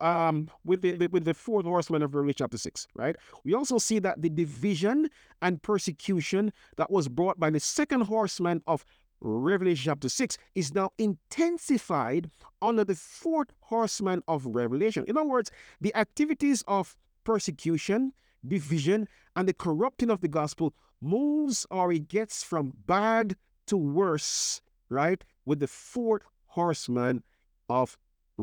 um, 0.00 0.48
with 0.64 0.82
the 0.82 1.06
with 1.08 1.24
the 1.24 1.34
fourth 1.34 1.64
horseman 1.64 2.02
of 2.02 2.14
Revelation 2.14 2.36
chapter 2.38 2.58
6, 2.58 2.88
right? 2.94 3.16
We 3.44 3.54
also 3.54 3.78
see 3.78 3.98
that 4.00 4.22
the 4.22 4.28
division 4.28 5.08
and 5.40 5.62
persecution 5.62 6.52
that 6.76 6.90
was 6.90 7.08
brought 7.08 7.38
by 7.38 7.50
the 7.50 7.60
second 7.60 8.02
horseman 8.02 8.62
of 8.66 8.84
Revelation 9.20 9.84
chapter 9.84 10.08
6 10.08 10.36
is 10.54 10.74
now 10.74 10.90
intensified 10.98 12.30
under 12.60 12.84
the 12.84 12.96
fourth 12.96 13.52
horseman 13.60 14.22
of 14.26 14.46
Revelation. 14.46 15.04
In 15.06 15.16
other 15.16 15.28
words, 15.28 15.50
the 15.80 15.94
activities 15.94 16.64
of 16.66 16.96
persecution, 17.24 18.12
division, 18.46 19.08
and 19.36 19.48
the 19.48 19.54
corrupting 19.54 20.10
of 20.10 20.20
the 20.20 20.28
gospel 20.28 20.74
moves 21.00 21.66
or 21.70 21.92
it 21.92 22.08
gets 22.08 22.42
from 22.42 22.72
bad 22.86 23.36
to 23.66 23.76
worse, 23.76 24.60
right? 24.88 25.22
With 25.44 25.60
the 25.60 25.68
fourth 25.68 26.22
horseman 26.46 27.22
of 27.68 27.96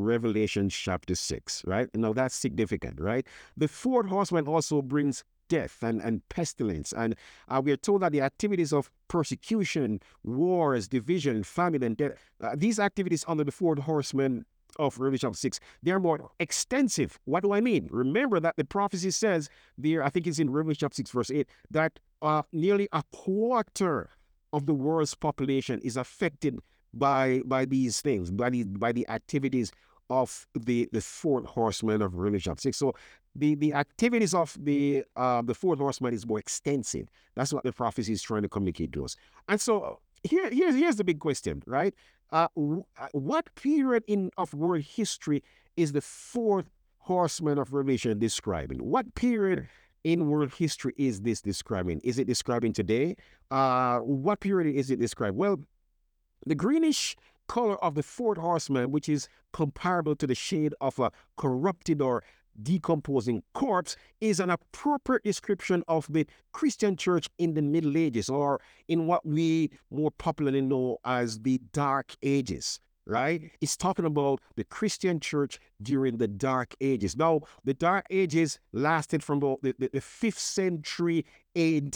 Revelation 0.03 0.69
chapter 0.69 1.15
6, 1.15 1.63
right? 1.65 1.89
Now 1.93 2.13
that's 2.13 2.35
significant, 2.35 2.99
right? 2.99 3.25
The 3.57 3.67
fourth 3.67 4.07
horseman 4.07 4.47
also 4.47 4.81
brings 4.81 5.23
death 5.49 5.79
and, 5.81 5.99
and 6.01 6.27
pestilence. 6.29 6.93
And 6.93 7.15
uh, 7.49 7.61
we 7.63 7.71
are 7.71 7.77
told 7.77 8.01
that 8.01 8.11
the 8.11 8.21
activities 8.21 8.71
of 8.71 8.89
persecution, 9.07 9.99
wars, 10.23 10.87
division, 10.87 11.43
famine, 11.43 11.83
and 11.83 11.97
death, 11.97 12.13
uh, 12.41 12.55
these 12.55 12.79
activities 12.79 13.25
under 13.27 13.43
the 13.43 13.51
fourth 13.51 13.79
horseman 13.79 14.45
of 14.77 14.99
Revelation 14.99 15.33
6, 15.33 15.59
they're 15.83 15.99
more 15.99 16.29
extensive. 16.39 17.19
What 17.25 17.43
do 17.43 17.51
I 17.51 17.59
mean? 17.59 17.89
Remember 17.91 18.39
that 18.39 18.55
the 18.55 18.63
prophecy 18.63 19.11
says 19.11 19.49
there, 19.77 20.03
I 20.03 20.09
think 20.09 20.27
it's 20.27 20.39
in 20.39 20.51
Revelation 20.51 20.91
6, 20.91 21.09
verse 21.11 21.31
8, 21.31 21.47
that 21.71 21.99
uh, 22.21 22.43
nearly 22.53 22.87
a 22.93 23.03
quarter 23.11 24.09
of 24.53 24.65
the 24.65 24.73
world's 24.73 25.15
population 25.15 25.79
is 25.83 25.97
affected 25.97 26.59
by 26.93 27.41
by 27.45 27.65
these 27.65 28.01
things, 28.01 28.31
by 28.31 28.49
the 28.49 28.63
by 28.63 28.91
the 28.91 29.07
activities 29.09 29.71
of 30.09 30.47
the 30.53 30.89
the 30.91 31.01
fourth 31.01 31.45
horseman 31.45 32.01
of 32.01 32.15
Revelation 32.15 32.57
6. 32.57 32.75
So 32.75 32.93
the 33.35 33.55
the 33.55 33.73
activities 33.73 34.33
of 34.33 34.57
the 34.59 35.03
uh, 35.15 35.41
the 35.41 35.53
fourth 35.53 35.79
horseman 35.79 36.13
is 36.13 36.25
more 36.25 36.39
extensive. 36.39 37.07
That's 37.35 37.53
what 37.53 37.63
the 37.63 37.71
prophecy 37.71 38.13
is 38.13 38.21
trying 38.21 38.43
to 38.43 38.49
communicate 38.49 38.91
to 38.93 39.05
us. 39.05 39.15
And 39.47 39.59
so 39.61 39.99
here 40.23 40.49
here's 40.49 40.75
here's 40.75 40.95
the 40.97 41.03
big 41.03 41.19
question, 41.19 41.63
right? 41.65 41.93
Uh, 42.31 42.47
what 43.11 43.53
period 43.55 44.03
in 44.07 44.31
of 44.37 44.53
world 44.53 44.83
history 44.83 45.43
is 45.77 45.93
the 45.93 46.01
fourth 46.01 46.69
horseman 46.99 47.57
of 47.57 47.73
Revelation 47.73 48.19
describing? 48.19 48.79
What 48.79 49.15
period 49.15 49.67
in 50.03 50.27
world 50.27 50.53
history 50.53 50.93
is 50.97 51.21
this 51.21 51.41
describing? 51.41 51.99
Is 52.03 52.19
it 52.19 52.27
describing 52.27 52.73
today? 52.73 53.15
Uh, 53.49 53.99
what 53.99 54.39
period 54.39 54.75
is 54.75 54.91
it 54.91 54.99
describing? 54.99 55.37
Well, 55.37 55.59
the 56.45 56.55
greenish 56.55 57.15
color 57.49 57.83
of 57.83 57.95
the 57.95 58.03
fourth 58.03 58.37
horseman, 58.37 58.91
which 58.91 59.09
is 59.09 59.27
comparable 59.51 60.15
to 60.15 60.27
the 60.27 60.35
shade 60.35 60.73
of 60.79 60.99
a 60.99 61.11
corrupted 61.35 62.01
or 62.01 62.23
decomposing 62.61 63.41
corpse 63.53 63.95
is 64.21 64.39
an 64.39 64.49
appropriate 64.49 65.23
description 65.23 65.83
of 65.87 66.05
the 66.09 66.27
Christian 66.51 66.95
church 66.95 67.27
in 67.37 67.53
the 67.55 67.61
Middle 67.61 67.97
Ages 67.97 68.29
or 68.29 68.61
in 68.87 69.07
what 69.07 69.25
we 69.25 69.71
more 69.89 70.11
popularly 70.11 70.61
know 70.61 70.97
as 71.03 71.39
the 71.39 71.59
Dark 71.73 72.15
Ages. 72.21 72.79
Right? 73.05 73.49
It's 73.59 73.75
talking 73.75 74.05
about 74.05 74.39
the 74.55 74.63
Christian 74.63 75.19
church 75.19 75.59
during 75.81 76.17
the 76.17 76.27
Dark 76.27 76.75
Ages. 76.79 77.17
Now, 77.17 77.41
the 77.63 77.73
Dark 77.73 78.05
Ages 78.11 78.59
lasted 78.71 79.23
from 79.23 79.39
about 79.39 79.63
the, 79.63 79.73
the, 79.79 79.89
the 79.91 79.99
5th 79.99 80.37
century 80.37 81.25
AD 81.55 81.95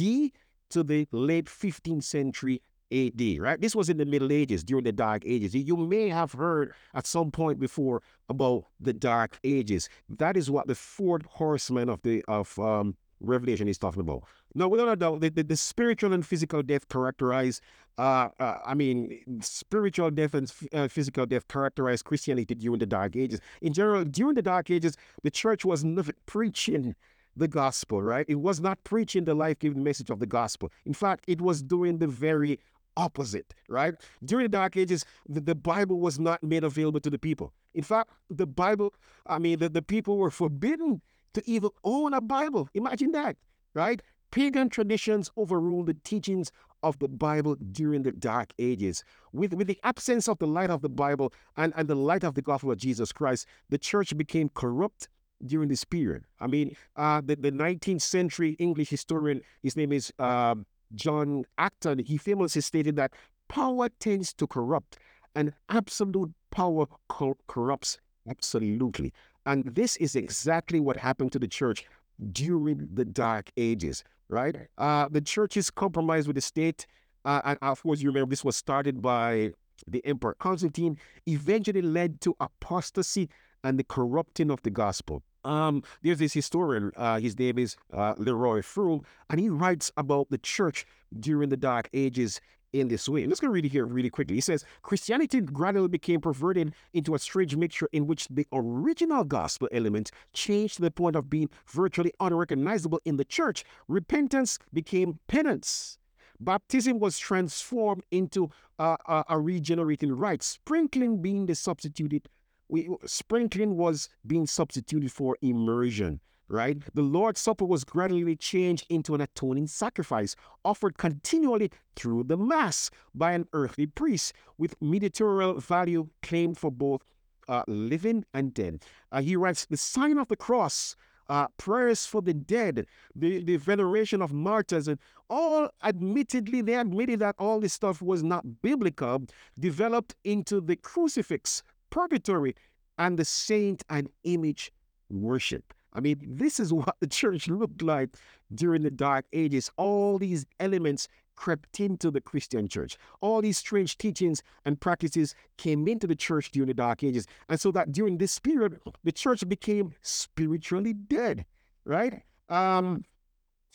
to 0.72 0.84
the 0.84 1.08
late 1.12 1.46
15th 1.46 2.04
century 2.04 2.64
AD, 2.94 3.40
right? 3.40 3.60
This 3.60 3.76
was 3.76 3.90
in 3.90 3.98
the 3.98 4.06
Middle 4.06 4.32
Ages, 4.32 4.64
during 4.64 4.84
the 4.84 4.92
Dark 4.92 5.24
Ages. 5.26 5.56
You 5.56 5.76
may 5.78 6.10
have 6.10 6.34
heard 6.34 6.74
at 6.94 7.08
some 7.08 7.32
point 7.32 7.60
before 7.60 8.02
about 8.30 8.66
the 8.80 8.94
Dark 8.94 9.40
Ages. 9.44 9.90
That 10.10 10.38
is 10.38 10.52
what 10.52 10.68
the 10.68 10.76
fourth 10.76 11.26
horseman 11.26 11.90
of 11.90 12.02
the 12.04 12.24
of 12.28 12.58
um, 12.60 12.96
Revelation 13.24 13.68
is 13.68 13.78
talking 13.78 14.02
about. 14.02 14.24
Now, 14.54 14.68
without 14.68 14.90
a 14.90 14.96
doubt, 14.96 15.22
the, 15.22 15.30
the, 15.30 15.44
the 15.44 15.56
spiritual 15.56 16.14
and 16.14 16.26
physical 16.26 16.62
death 16.62 16.88
characterize, 16.90 17.62
uh, 17.98 18.30
uh, 18.40 18.58
I 18.66 18.74
mean, 18.74 19.40
spiritual 19.42 20.12
death 20.12 20.34
and 20.34 20.52
uh, 20.74 20.88
physical 20.88 21.26
death 21.26 21.48
characterize 21.48 22.04
Christianity 22.04 22.54
during 22.54 22.80
the 22.80 22.86
Dark 22.86 23.16
Ages. 23.16 23.40
In 23.62 23.74
general, 23.74 24.04
during 24.04 24.36
the 24.36 24.42
Dark 24.42 24.70
Ages, 24.70 24.96
the 25.24 25.32
church 25.32 25.66
was 25.66 25.84
not 25.84 26.10
preaching 26.26 26.96
the 27.36 27.48
gospel, 27.48 28.02
right? 28.02 28.26
It 28.30 28.36
was 28.36 28.60
not 28.60 28.84
preaching 28.84 29.26
the 29.26 29.34
life 29.34 29.60
giving 29.60 29.84
message 29.84 30.10
of 30.10 30.20
the 30.20 30.28
gospel. 30.28 30.72
In 30.86 30.94
fact, 30.94 31.26
it 31.28 31.42
was 31.42 31.64
doing 31.64 31.98
the 31.98 32.08
very 32.08 32.60
opposite, 32.98 33.54
right? 33.68 33.94
During 34.24 34.46
the 34.46 34.50
Dark 34.50 34.78
Ages, 34.78 35.06
the, 35.28 35.42
the, 35.42 35.56
Bible 35.56 36.00
was 36.00 36.20
not 36.20 36.44
made 36.44 36.64
available 36.64 37.00
to 37.00 37.10
the 37.10 37.20
people. 37.20 37.54
In 37.74 37.84
fact, 37.84 38.12
the 38.30 38.48
Bible, 38.48 38.94
I 39.26 39.40
mean, 39.40 39.60
the, 39.60 39.70
the 39.70 39.82
people 39.82 40.18
were 40.18 40.32
forbidden 40.32 41.02
to 41.34 41.44
even 41.50 41.70
own 41.84 42.14
a 42.14 42.22
Bible. 42.22 42.70
Imagine 42.74 43.12
that, 43.12 43.38
right? 43.74 44.02
Pagan 44.32 44.70
traditions 44.70 45.32
overruled 45.38 45.88
the 45.88 45.94
teachings 46.04 46.52
of 46.82 47.00
the 47.00 47.08
Bible 47.08 47.56
during 47.72 48.04
the 48.04 48.12
Dark 48.12 48.52
Ages. 48.60 49.04
With, 49.32 49.54
with 49.54 49.68
the 49.68 49.80
absence 49.84 50.28
of 50.28 50.38
the 50.40 50.48
light 50.48 50.70
of 50.70 50.82
the 50.82 50.90
Bible 50.90 51.34
and, 51.56 51.74
and 51.76 51.88
the 51.88 51.96
light 51.96 52.24
of 52.24 52.36
the 52.36 52.42
gospel 52.42 52.72
of 52.72 52.78
Jesus 52.78 53.12
Christ, 53.12 53.48
the 53.70 53.78
church 53.78 54.16
became 54.18 54.50
corrupt 54.50 55.08
during 55.46 55.70
this 55.70 55.84
period. 55.84 56.26
I 56.40 56.48
mean, 56.48 56.76
uh, 56.96 57.22
the, 57.24 57.36
the 57.36 57.52
19th 57.52 58.02
century 58.02 58.52
English 58.60 58.90
historian, 58.90 59.42
his 59.62 59.76
name 59.76 59.92
is 59.92 60.12
um, 60.20 60.66
John 60.96 61.46
Acton, 61.58 62.00
he 62.00 62.18
famously 62.18 62.62
stated 62.62 62.96
that 62.96 63.12
power 63.48 63.90
tends 64.00 64.34
to 64.34 64.48
corrupt 64.48 64.98
and 65.36 65.54
absolute 65.70 66.32
power 66.52 66.86
co- 67.10 67.38
corrupts 67.48 68.00
absolutely. 68.30 69.14
And 69.46 69.66
this 69.76 69.96
is 69.98 70.16
exactly 70.16 70.80
what 70.80 70.98
happened 70.98 71.32
to 71.34 71.40
the 71.40 71.48
church 71.48 71.86
during 72.32 72.88
the 72.94 73.06
Dark 73.06 73.52
Ages, 73.58 74.04
right? 74.30 74.56
Uh, 74.78 75.08
the 75.10 75.50
is 75.56 75.70
compromised 75.70 76.28
with 76.28 76.36
the 76.36 76.42
state, 76.42 76.86
uh, 77.26 77.42
and 77.44 77.60
of 77.62 77.82
course, 77.84 78.02
you 78.02 78.10
remember 78.10 78.30
this 78.30 78.46
was 78.46 78.56
started 78.56 79.02
by 79.02 79.52
the 79.88 80.06
Emperor 80.06 80.36
Constantine, 80.40 80.98
eventually 81.28 81.82
led 81.82 82.22
to 82.22 82.36
apostasy 82.40 83.30
and 83.64 83.80
the 83.80 83.84
corrupting 83.84 84.52
of 84.52 84.62
the 84.64 84.70
gospel. 84.70 85.24
Um, 85.44 85.84
there's 86.02 86.20
this 86.20 86.34
historian, 86.34 86.92
uh, 86.96 87.20
his 87.20 87.38
name 87.38 87.60
is 87.60 87.76
uh, 87.92 88.14
Leroy 88.18 88.62
Froom, 88.62 89.04
and 89.30 89.40
he 89.40 89.50
writes 89.50 89.92
about 89.98 90.30
the 90.30 90.38
church 90.38 90.86
during 91.20 91.50
the 91.50 91.58
Dark 91.58 91.90
Ages 91.94 92.40
in 92.74 92.88
this 92.88 93.08
way. 93.08 93.24
I'm 93.24 93.30
just 93.30 93.42
going 93.42 93.50
to 93.50 93.54
read 93.54 93.66
it 93.66 93.72
here 93.72 93.86
really 93.86 94.10
quickly. 94.10 94.36
He 94.36 94.42
says 94.42 94.66
Christianity 94.82 95.42
gradually 95.42 95.88
became 95.88 96.20
perverted 96.20 96.74
into 96.94 97.14
a 97.14 97.20
strange 97.20 97.56
mixture 97.56 97.88
in 97.92 98.08
which 98.08 98.28
the 98.30 98.48
original 98.52 99.24
gospel 99.24 99.70
element 99.72 100.12
changed 100.34 100.76
to 100.76 100.82
the 100.82 100.92
point 100.92 101.16
of 101.16 101.30
being 101.30 101.50
virtually 101.68 102.12
unrecognizable 102.20 103.00
in 103.06 103.18
the 103.18 103.26
church. 103.26 103.64
Repentance 103.88 104.60
became 104.74 105.20
penance. 105.28 106.00
Baptism 106.40 107.00
was 107.00 107.20
transformed 107.20 108.04
into 108.12 108.50
uh, 108.80 108.98
a, 109.08 109.24
a 109.30 109.40
regenerating 109.40 110.12
rite, 110.12 110.42
sprinkling 110.44 111.22
being 111.22 111.46
the 111.46 111.56
substituted. 111.56 112.28
We, 112.74 112.90
sprinkling 113.06 113.78
was 113.78 114.10
being 114.26 114.48
substituted 114.48 115.12
for 115.12 115.38
immersion 115.44 116.22
right? 116.50 116.78
The 116.94 117.02
Lord's 117.02 117.40
Supper 117.40 117.66
was 117.66 117.84
gradually 117.84 118.36
changed 118.36 118.86
into 118.90 119.16
an 119.16 119.22
atoning 119.22 119.68
sacrifice 119.68 120.36
offered 120.66 120.98
continually 120.98 121.72
through 121.96 122.24
the 122.26 122.38
Mass 122.38 122.90
by 123.16 123.32
an 123.32 123.48
earthly 123.54 123.86
priest 123.86 124.34
with 124.58 124.80
mediatorial 124.82 125.60
value 125.60 126.10
claimed 126.22 126.58
for 126.58 126.72
both 126.72 127.02
uh, 127.48 127.64
living 127.68 128.26
and 128.34 128.54
dead. 128.54 128.84
Uh, 129.12 129.22
he 129.22 129.36
writes, 129.36 129.66
The 129.66 129.78
sign 129.78 130.18
of 130.18 130.28
the 130.28 130.36
cross. 130.36 130.96
Uh, 131.30 131.48
prayers 131.56 132.06
for 132.06 132.22
the 132.22 132.34
dead, 132.34 132.86
the, 133.16 133.42
the 133.46 133.56
veneration 133.56 134.22
of 134.22 134.34
martyrs, 134.34 134.90
and 134.90 135.00
all 135.30 135.70
admittedly, 135.82 136.60
they 136.62 136.76
admitted 136.76 137.20
that 137.22 137.34
all 137.40 137.62
this 137.62 137.72
stuff 137.72 138.02
was 138.02 138.22
not 138.22 138.62
biblical, 138.62 139.24
developed 139.58 140.16
into 140.26 140.60
the 140.60 140.76
crucifix, 140.76 141.64
purgatory, 141.94 142.56
and 142.98 143.20
the 143.20 143.26
saint 143.26 143.84
and 143.88 144.10
image 144.24 144.72
worship. 145.12 145.74
I 145.94 146.00
mean, 146.00 146.18
this 146.28 146.60
is 146.60 146.74
what 146.80 146.96
the 147.00 147.08
church 147.08 147.48
looked 147.48 147.84
like 147.84 148.10
during 148.54 148.82
the 148.82 148.90
Dark 148.90 149.26
Ages. 149.32 149.70
All 149.78 150.18
these 150.18 150.46
elements 150.60 151.08
crept 151.36 151.80
into 151.80 152.10
the 152.10 152.22
Christian 152.22 152.68
church. 152.68 152.98
All 153.22 153.42
these 153.42 153.60
strange 153.60 153.98
teachings 154.00 154.42
and 154.66 154.80
practices 154.80 155.36
came 155.58 155.88
into 155.88 156.08
the 156.08 156.16
church 156.16 156.52
during 156.52 156.68
the 156.68 156.74
Dark 156.74 157.04
Ages. 157.04 157.28
And 157.48 157.60
so 157.60 157.72
that 157.72 157.92
during 157.92 158.18
this 158.18 158.40
period, 158.40 158.80
the 159.04 159.12
church 159.12 159.48
became 159.48 159.94
spiritually 160.02 160.94
dead, 160.94 161.46
right? 161.86 162.24
Um, 162.50 163.04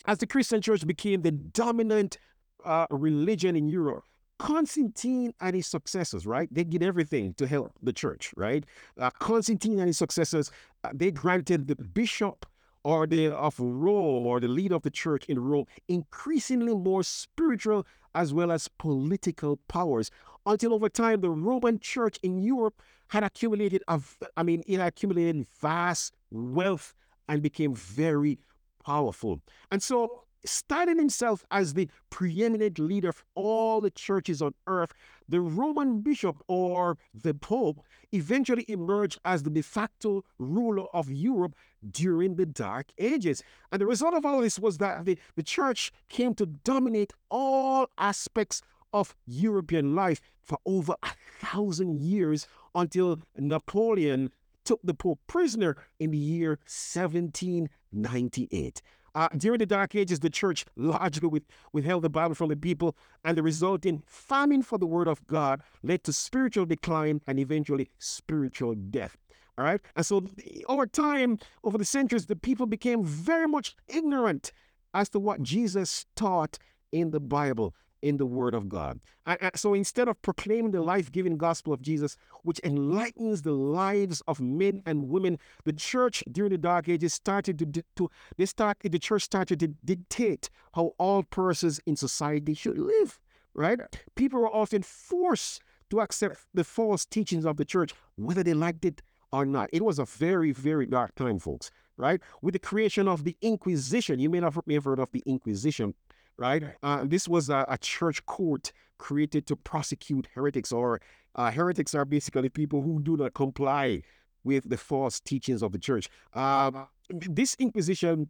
as 0.05 0.17
the 0.17 0.27
Christian 0.27 0.61
church 0.61 0.85
became 0.85 1.21
the 1.21 1.31
dominant 1.31 2.17
uh, 2.65 2.87
religion 2.91 3.55
in 3.55 3.69
Europe, 3.69 4.03
Constantine 4.39 5.33
and 5.41 5.55
his 5.55 5.67
successors, 5.67 6.25
right? 6.25 6.47
They 6.51 6.63
did 6.63 6.81
everything 6.81 7.33
to 7.35 7.45
help 7.45 7.73
the 7.83 7.93
church, 7.93 8.33
right? 8.35 8.65
Uh, 8.97 9.09
Constantine 9.11 9.79
and 9.79 9.87
his 9.87 9.97
successors, 9.97 10.49
uh, 10.83 10.89
they 10.93 11.11
granted 11.11 11.67
the 11.67 11.75
bishop 11.75 12.45
or 12.83 13.05
the 13.05 13.27
of 13.27 13.59
Rome 13.59 14.25
or 14.25 14.39
the 14.39 14.47
leader 14.47 14.75
of 14.75 14.83
the 14.83 14.89
church 14.89 15.25
in 15.25 15.39
Rome 15.39 15.65
increasingly 15.89 16.73
more 16.73 17.03
spiritual 17.03 17.85
as 18.15 18.33
well 18.33 18.51
as 18.51 18.67
political 18.67 19.57
powers 19.67 20.09
until 20.45 20.73
over 20.73 20.89
time 20.89 21.21
the 21.21 21.29
Roman 21.29 21.77
church 21.79 22.17
in 22.23 22.39
Europe 22.39 22.81
had 23.09 23.23
accumulated 23.23 23.83
a, 23.89 24.01
I 24.37 24.43
mean 24.43 24.63
it 24.65 24.77
accumulated 24.77 25.45
vast 25.59 26.15
wealth 26.31 26.93
and 27.27 27.41
became 27.41 27.75
very 27.75 28.39
powerful. 28.85 29.41
And 29.69 29.83
so 29.83 30.23
starting 30.45 30.97
himself 30.97 31.45
as 31.51 31.73
the 31.73 31.89
preeminent 32.09 32.79
leader 32.79 33.09
of 33.09 33.23
all 33.35 33.81
the 33.81 33.91
churches 33.91 34.41
on 34.41 34.53
earth, 34.67 34.93
the 35.27 35.41
Roman 35.41 36.01
bishop 36.01 36.37
or 36.47 36.97
the 37.13 37.33
Pope 37.33 37.81
eventually 38.11 38.65
emerged 38.67 39.19
as 39.25 39.43
the 39.43 39.49
de 39.49 39.61
facto 39.61 40.23
ruler 40.37 40.85
of 40.93 41.11
Europe 41.11 41.55
during 41.89 42.35
the 42.35 42.45
Dark 42.45 42.87
Ages. 42.97 43.43
And 43.71 43.81
the 43.81 43.85
result 43.85 44.13
of 44.13 44.25
all 44.25 44.41
this 44.41 44.59
was 44.59 44.77
that 44.79 45.05
the, 45.05 45.17
the 45.35 45.43
church 45.43 45.93
came 46.09 46.33
to 46.35 46.45
dominate 46.45 47.13
all 47.29 47.87
aspects 47.97 48.61
of 48.91 49.15
European 49.25 49.95
life 49.95 50.19
for 50.41 50.57
over 50.65 50.95
a 51.03 51.11
thousand 51.39 52.01
years 52.01 52.47
until 52.73 53.21
Napoleon 53.37 54.31
took 54.65 54.81
the 54.83 54.93
Pope 54.93 55.19
prisoner 55.27 55.77
in 55.99 56.11
the 56.11 56.17
year 56.17 56.59
1798. 56.65 58.81
Uh, 59.19 59.27
during 59.35 59.59
the 59.59 59.65
Dark 59.65 59.95
Ages, 59.95 60.21
the 60.21 60.29
church 60.29 60.63
largely 60.77 61.27
with, 61.27 61.43
withheld 61.73 62.05
the 62.05 62.09
Bible 62.09 62.35
from 62.35 62.47
the 62.47 62.55
people, 62.55 62.95
and 63.25 63.37
the 63.37 63.43
resulting 63.43 64.01
famine 64.05 64.61
for 64.61 64.77
the 64.77 64.85
Word 64.85 65.09
of 65.09 65.27
God 65.27 65.61
led 65.83 66.05
to 66.05 66.13
spiritual 66.13 66.65
decline 66.65 67.19
and 67.27 67.37
eventually 67.37 67.89
spiritual 67.97 68.75
death. 68.75 69.17
All 69.57 69.65
right. 69.65 69.81
And 69.97 70.05
so 70.05 70.25
over 70.69 70.87
time, 70.87 71.37
over 71.65 71.77
the 71.77 71.83
centuries, 71.83 72.27
the 72.27 72.37
people 72.37 72.65
became 72.65 73.03
very 73.03 73.45
much 73.45 73.75
ignorant 73.89 74.53
as 74.93 75.09
to 75.09 75.19
what 75.19 75.43
Jesus 75.43 76.05
taught 76.15 76.57
in 76.93 77.11
the 77.11 77.19
Bible 77.19 77.75
in 78.01 78.17
the 78.17 78.25
Word 78.25 78.53
of 78.53 78.69
God. 78.69 78.99
And, 79.25 79.37
and 79.41 79.57
so 79.57 79.73
instead 79.73 80.07
of 80.07 80.21
proclaiming 80.21 80.71
the 80.71 80.81
life 80.81 81.11
giving 81.11 81.37
gospel 81.37 81.73
of 81.73 81.81
Jesus, 81.81 82.17
which 82.43 82.59
enlightens 82.63 83.41
the 83.41 83.51
lives 83.51 84.21
of 84.27 84.39
men 84.39 84.81
and 84.85 85.09
women, 85.09 85.37
the 85.65 85.73
church 85.73 86.23
during 86.31 86.51
the 86.51 86.57
Dark 86.57 86.89
Ages 86.89 87.13
started 87.13 87.59
to, 87.59 87.83
to 87.95 88.11
they 88.37 88.45
started, 88.45 88.91
the 88.91 88.99
church 88.99 89.23
started 89.23 89.59
to 89.59 89.67
dictate 89.67 90.49
how 90.73 90.93
all 90.97 91.23
persons 91.23 91.79
in 91.85 91.95
society 91.95 92.53
should 92.53 92.77
live, 92.77 93.19
right? 93.53 93.79
People 94.15 94.41
were 94.41 94.55
often 94.55 94.83
forced 94.83 95.61
to 95.89 96.01
accept 96.01 96.37
the 96.53 96.63
false 96.63 97.05
teachings 97.05 97.45
of 97.45 97.57
the 97.57 97.65
church, 97.65 97.93
whether 98.15 98.43
they 98.43 98.53
liked 98.53 98.85
it 98.85 99.01
or 99.31 99.45
not. 99.45 99.69
It 99.73 99.83
was 99.83 99.99
a 99.99 100.05
very, 100.05 100.51
very 100.51 100.85
dark 100.85 101.15
time, 101.15 101.39
folks, 101.39 101.71
right? 101.97 102.21
With 102.41 102.53
the 102.53 102.59
creation 102.59 103.07
of 103.07 103.23
the 103.23 103.35
Inquisition, 103.41 104.19
you 104.19 104.29
may 104.29 104.39
not 104.39 104.53
have 104.53 104.83
heard 104.83 104.99
of 104.99 105.11
the 105.11 105.23
Inquisition 105.25 105.93
right? 106.39 106.63
Uh, 106.81 107.03
this 107.05 107.27
was 107.27 107.49
a, 107.49 107.65
a, 107.67 107.77
church 107.77 108.25
court 108.25 108.71
created 108.97 109.45
to 109.47 109.55
prosecute 109.55 110.27
heretics, 110.33 110.71
or 110.71 111.01
uh, 111.35 111.51
heretics 111.51 111.93
are 111.93 112.05
basically 112.05 112.49
people 112.49 112.81
who 112.81 113.01
do 113.01 113.17
not 113.17 113.33
comply 113.33 114.01
with 114.43 114.69
the 114.69 114.77
false 114.77 115.19
teachings 115.19 115.61
of 115.61 115.71
the 115.71 115.77
church. 115.77 116.09
Um, 116.33 116.87
this 117.09 117.55
Inquisition 117.59 118.29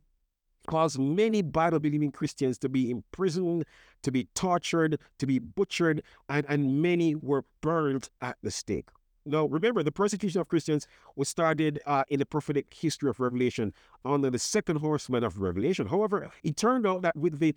caused 0.68 1.00
many 1.00 1.42
Bible 1.42 1.80
believing 1.80 2.12
Christians 2.12 2.58
to 2.60 2.70
be 2.70 2.92
imprisoned, 2.92 3.66
to 4.04 4.12
be 4.12 4.26
tortured, 4.36 5.00
to 5.20 5.26
be 5.26 5.40
butchered, 5.40 6.02
and, 6.28 6.46
and 6.50 6.82
many 6.82 7.16
were 7.16 7.46
burned 7.62 8.10
at 8.22 8.38
the 8.44 8.52
stake. 8.52 8.90
Now, 9.26 9.46
remember, 9.46 9.84
the 9.84 9.92
persecution 9.92 10.42
of 10.42 10.48
Christians 10.48 10.88
was 11.16 11.30
started 11.30 11.80
uh, 11.86 12.04
in 12.10 12.20
the 12.20 12.26
prophetic 12.26 12.74
history 12.74 13.10
of 13.10 13.20
Revelation 13.20 13.74
under 14.04 14.30
the 14.30 14.40
second 14.40 14.78
horseman 14.78 15.24
of 15.24 15.40
Revelation. 15.40 15.88
However, 15.88 16.32
it 16.44 16.58
turned 16.58 16.88
out 16.88 17.02
that 17.04 17.16
with 17.16 17.40
the 17.40 17.54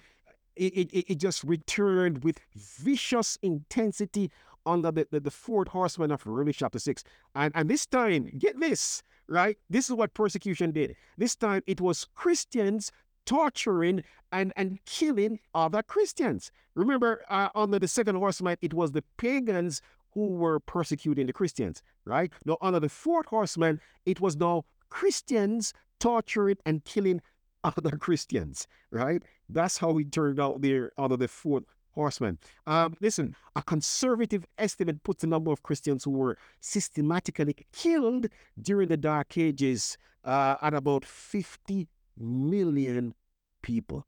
it, 0.56 0.90
it, 0.92 1.12
it 1.12 1.14
just 1.16 1.44
returned 1.44 2.24
with 2.24 2.38
vicious 2.54 3.38
intensity 3.42 4.30
under 4.66 4.90
the, 4.90 5.06
the, 5.10 5.20
the 5.20 5.30
fourth 5.30 5.68
horseman 5.68 6.10
of 6.10 6.26
Revelation 6.26 6.60
chapter 6.60 6.78
6. 6.78 7.04
And, 7.34 7.52
and 7.54 7.68
this 7.68 7.86
time, 7.86 8.30
get 8.38 8.58
this, 8.60 9.02
right? 9.28 9.56
This 9.68 9.88
is 9.88 9.96
what 9.96 10.14
persecution 10.14 10.72
did. 10.72 10.94
This 11.18 11.34
time 11.34 11.62
it 11.66 11.80
was 11.80 12.06
Christians 12.14 12.92
torturing 13.26 14.02
and, 14.32 14.52
and 14.56 14.78
killing 14.84 15.38
other 15.54 15.82
Christians. 15.82 16.50
Remember, 16.74 17.22
uh, 17.28 17.48
under 17.54 17.78
the 17.78 17.88
second 17.88 18.16
horseman, 18.16 18.56
it 18.62 18.74
was 18.74 18.92
the 18.92 19.04
pagans 19.16 19.82
who 20.14 20.26
were 20.26 20.60
persecuting 20.60 21.26
the 21.26 21.32
Christians, 21.32 21.82
right? 22.04 22.30
Now, 22.44 22.58
under 22.60 22.80
the 22.80 22.88
fourth 22.88 23.26
horseman, 23.26 23.80
it 24.04 24.20
was 24.20 24.36
now 24.36 24.64
Christians 24.90 25.72
torturing 26.00 26.56
and 26.66 26.84
killing 26.84 27.22
other 27.64 27.96
Christians, 27.98 28.66
right? 28.90 29.22
That's 29.48 29.78
how 29.78 29.96
he 29.96 30.04
turned 30.04 30.40
out 30.40 30.62
there 30.62 30.92
under 30.98 31.16
the 31.16 31.28
fourth 31.28 31.64
horseman. 31.92 32.38
Um, 32.66 32.96
listen, 33.00 33.36
a 33.54 33.62
conservative 33.62 34.46
estimate 34.58 35.02
puts 35.04 35.20
the 35.22 35.26
number 35.26 35.52
of 35.52 35.62
Christians 35.62 36.04
who 36.04 36.10
were 36.10 36.38
systematically 36.60 37.54
killed 37.72 38.26
during 38.60 38.88
the 38.88 38.96
Dark 38.96 39.36
Ages 39.36 39.98
uh, 40.24 40.56
at 40.62 40.74
about 40.74 41.04
50 41.04 41.88
million 42.18 43.14
people. 43.62 44.06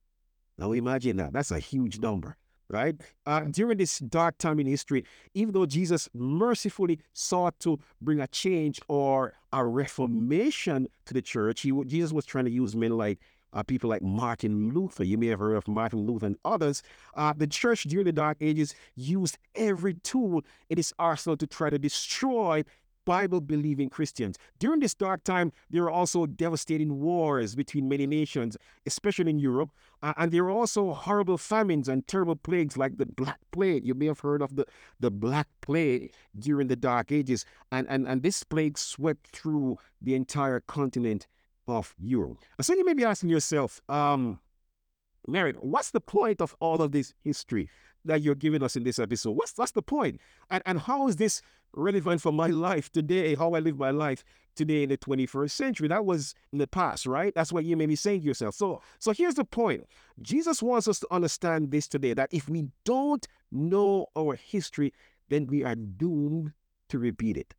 Now 0.59 0.73
imagine 0.73 1.17
that. 1.17 1.33
That's 1.33 1.51
a 1.51 1.59
huge 1.59 1.99
number, 1.99 2.37
right? 2.69 2.95
Uh, 3.27 3.41
during 3.51 3.79
this 3.79 3.99
dark 3.99 4.39
time 4.39 4.61
in 4.61 4.67
history, 4.67 5.05
even 5.35 5.53
though 5.53 5.67
Jesus 5.67 6.09
mercifully 6.15 7.01
sought 7.13 7.59
to 7.61 7.79
bring 8.01 8.21
a 8.21 8.29
change 8.29 8.81
or 8.89 9.35
a 9.53 9.65
reformation 9.67 10.87
to 11.07 11.15
the 11.15 11.23
church, 11.23 11.63
he, 11.63 11.73
Jesus 11.87 12.13
was 12.13 12.25
trying 12.25 12.45
to 12.45 12.51
use 12.51 12.77
men 12.77 12.97
like 12.97 13.19
uh, 13.55 13.63
people 13.63 13.89
like 13.89 14.03
Martin 14.03 14.73
Luther. 14.75 15.05
You 15.05 15.17
may 15.17 15.29
have 15.29 15.39
heard 15.39 15.57
of 15.57 15.67
Martin 15.67 16.07
Luther 16.07 16.27
and 16.27 16.37
others. 16.45 16.83
Uh, 17.15 17.33
the 17.37 17.47
church 17.47 17.85
during 17.85 18.07
the 18.07 18.13
Dark 18.13 18.39
Ages 18.41 18.75
used 18.97 19.39
every 19.55 19.95
tool 19.95 20.43
in 20.69 20.79
its 20.79 20.93
arsenal 20.99 21.37
to 21.37 21.47
try 21.47 21.71
to 21.71 21.79
destroy 21.79 22.65
Bible 23.05 23.41
believing 23.41 23.91
Christians. 23.91 24.37
During 24.59 24.81
this 24.81 24.95
dark 24.95 25.25
time, 25.25 25.53
there 25.71 25.83
were 25.83 25.91
also 25.91 26.27
devastating 26.27 27.01
wars 27.01 27.55
between 27.55 27.89
many 27.89 28.07
nations, 28.07 28.57
especially 28.87 29.31
in 29.31 29.39
Europe. 29.39 29.71
Uh, 30.03 30.15
and 30.17 30.33
there 30.33 30.45
were 30.45 30.51
also 30.51 30.93
horrible 30.93 31.39
famines 31.39 31.89
and 31.89 32.07
terrible 32.07 32.37
plagues 32.37 32.77
like 32.77 32.97
the 32.97 33.07
Black 33.07 33.39
Plague. 33.53 33.85
You 33.85 33.95
may 33.95 34.07
have 34.07 34.21
heard 34.21 34.43
of 34.43 34.57
the, 34.57 34.65
the 35.01 35.11
Black 35.11 35.49
Plague 35.61 36.13
during 36.39 36.69
the 36.69 36.77
Dark 36.77 37.13
Ages. 37.13 37.45
And, 37.71 37.87
and, 37.89 38.07
and 38.07 38.23
this 38.23 38.43
plague 38.43 38.79
swept 38.79 39.29
through 39.29 39.79
the 40.01 40.15
entire 40.15 40.61
continent 40.61 41.27
of 41.67 41.95
Europe. 41.99 42.39
So 42.61 42.75
you 42.75 42.85
may 42.85 42.95
be 42.95 43.05
asking 43.05 43.31
yourself, 43.31 43.81
um, 43.89 44.39
Mary, 45.27 45.55
what's 45.61 45.91
the 45.91 46.01
point 46.01 46.41
of 46.41 46.55
all 46.61 46.83
of 46.83 46.93
this 46.93 47.15
history? 47.23 47.71
that 48.05 48.23
you're 48.23 48.35
giving 48.35 48.63
us 48.63 48.77
in 48.77 48.85
this 48.85 48.99
episode? 48.99 49.33
What's 49.33 49.53
that's 49.53 49.73
the 49.73 49.83
point? 49.83 50.21
And 50.51 50.63
and 50.67 50.81
how 50.81 51.09
is 51.09 51.17
this 51.17 51.43
relevant 51.73 52.21
for 52.21 52.33
my 52.33 52.49
life 52.49 52.91
today? 52.93 53.35
How 53.35 53.55
I 53.55 53.61
live 53.61 53.79
my 53.79 53.91
life 53.91 54.25
today 54.55 54.85
in 54.85 54.91
the 54.91 54.99
21st 54.99 55.51
century? 55.51 55.89
That 55.89 56.05
was 56.05 56.35
in 56.53 56.59
the 56.59 56.67
past, 56.67 57.07
right? 57.07 57.35
That's 57.35 57.53
what 57.53 57.65
you 57.65 57.77
may 57.77 57.87
be 57.87 57.97
saying 57.97 58.21
to 58.21 58.27
yourself. 58.27 58.55
So 58.55 58.83
so 58.99 59.13
here's 59.13 59.35
the 59.35 59.45
point. 59.45 59.87
Jesus 60.23 60.63
wants 60.63 60.89
us 60.89 61.01
to 61.01 61.09
understand 61.11 61.71
this 61.71 61.89
today 61.89 62.15
that 62.15 62.29
if 62.33 62.49
we 62.49 62.69
don't 62.85 63.27
know 63.51 64.07
our 64.17 64.35
history, 64.35 64.93
then 65.29 65.47
we 65.47 65.65
are 65.65 65.75
doomed 65.75 66.53
to 66.91 66.99
repeat 66.99 67.37
it. 67.37 67.55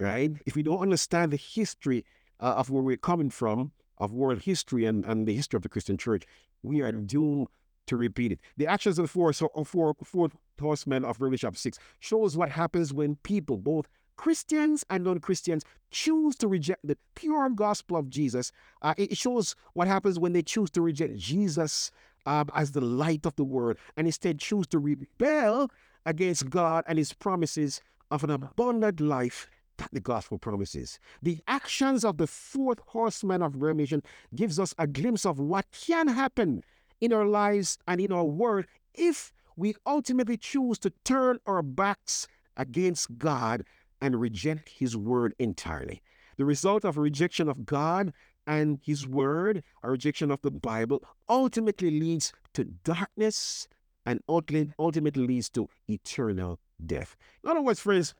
Right? 0.00 0.32
If 0.44 0.56
we 0.56 0.62
don't 0.64 0.80
understand 0.80 1.32
the 1.32 1.36
history 1.36 2.04
uh, 2.44 2.56
of 2.58 2.68
where 2.68 2.82
we're 2.82 2.96
coming 2.98 3.30
from, 3.30 3.72
of 3.96 4.12
world 4.12 4.42
history 4.42 4.84
and, 4.84 5.04
and 5.06 5.26
the 5.26 5.34
history 5.34 5.56
of 5.56 5.62
the 5.62 5.68
Christian 5.68 5.96
church, 5.96 6.24
we 6.62 6.82
are 6.82 6.92
doomed 6.92 7.48
to 7.86 7.96
repeat 7.96 8.32
it. 8.32 8.40
The 8.58 8.66
actions 8.66 8.98
of 8.98 9.04
the 9.04 9.08
four, 9.08 9.32
so, 9.32 9.48
four, 9.64 9.94
four 10.04 10.28
horsemen 10.60 11.04
of 11.04 11.20
Revelation 11.20 11.48
chapter 11.48 11.58
6 11.58 11.78
shows 12.00 12.36
what 12.36 12.50
happens 12.50 12.92
when 12.92 13.16
people, 13.16 13.56
both 13.56 13.88
Christians 14.16 14.84
and 14.90 15.04
non-Christians, 15.04 15.64
choose 15.90 16.36
to 16.36 16.46
reject 16.46 16.86
the 16.86 16.98
pure 17.14 17.48
gospel 17.48 17.96
of 17.96 18.10
Jesus. 18.10 18.52
Uh, 18.82 18.94
it 18.98 19.16
shows 19.16 19.56
what 19.72 19.88
happens 19.88 20.18
when 20.18 20.34
they 20.34 20.42
choose 20.42 20.70
to 20.72 20.82
reject 20.82 21.16
Jesus 21.16 21.90
um, 22.26 22.50
as 22.54 22.72
the 22.72 22.80
light 22.82 23.24
of 23.24 23.36
the 23.36 23.44
world 23.44 23.78
and 23.96 24.06
instead 24.06 24.38
choose 24.38 24.66
to 24.68 24.78
rebel 24.78 25.70
against 26.04 26.50
God 26.50 26.84
and 26.86 26.98
his 26.98 27.14
promises 27.14 27.80
of 28.10 28.22
an 28.22 28.30
abundant 28.30 29.00
life 29.00 29.48
the 29.92 30.00
gospel 30.00 30.38
promises. 30.38 30.98
The 31.22 31.40
actions 31.46 32.04
of 32.04 32.18
the 32.18 32.26
fourth 32.26 32.80
horseman 32.86 33.42
of 33.42 33.56
Revelation 33.56 34.02
gives 34.34 34.58
us 34.58 34.74
a 34.78 34.86
glimpse 34.86 35.26
of 35.26 35.38
what 35.38 35.66
can 35.72 36.08
happen 36.08 36.62
in 37.00 37.12
our 37.12 37.26
lives 37.26 37.78
and 37.86 38.00
in 38.00 38.12
our 38.12 38.24
world 38.24 38.66
if 38.94 39.32
we 39.56 39.74
ultimately 39.86 40.36
choose 40.36 40.78
to 40.80 40.90
turn 41.04 41.38
our 41.46 41.62
backs 41.62 42.26
against 42.56 43.18
God 43.18 43.64
and 44.00 44.20
reject 44.20 44.68
his 44.68 44.96
word 44.96 45.34
entirely. 45.38 46.02
The 46.36 46.44
result 46.44 46.84
of 46.84 46.98
rejection 46.98 47.48
of 47.48 47.64
God 47.64 48.12
and 48.46 48.78
his 48.82 49.06
word, 49.06 49.62
a 49.82 49.90
rejection 49.90 50.30
of 50.30 50.42
the 50.42 50.50
Bible, 50.50 51.02
ultimately 51.28 51.90
leads 51.90 52.32
to 52.54 52.64
darkness 52.64 53.68
and 54.06 54.20
ultimately 54.28 55.26
leads 55.26 55.48
to 55.50 55.68
eternal 55.88 56.58
death. 56.84 57.16
In 57.42 57.50
other 57.50 57.62
words, 57.62 57.80
friends, 57.80 58.14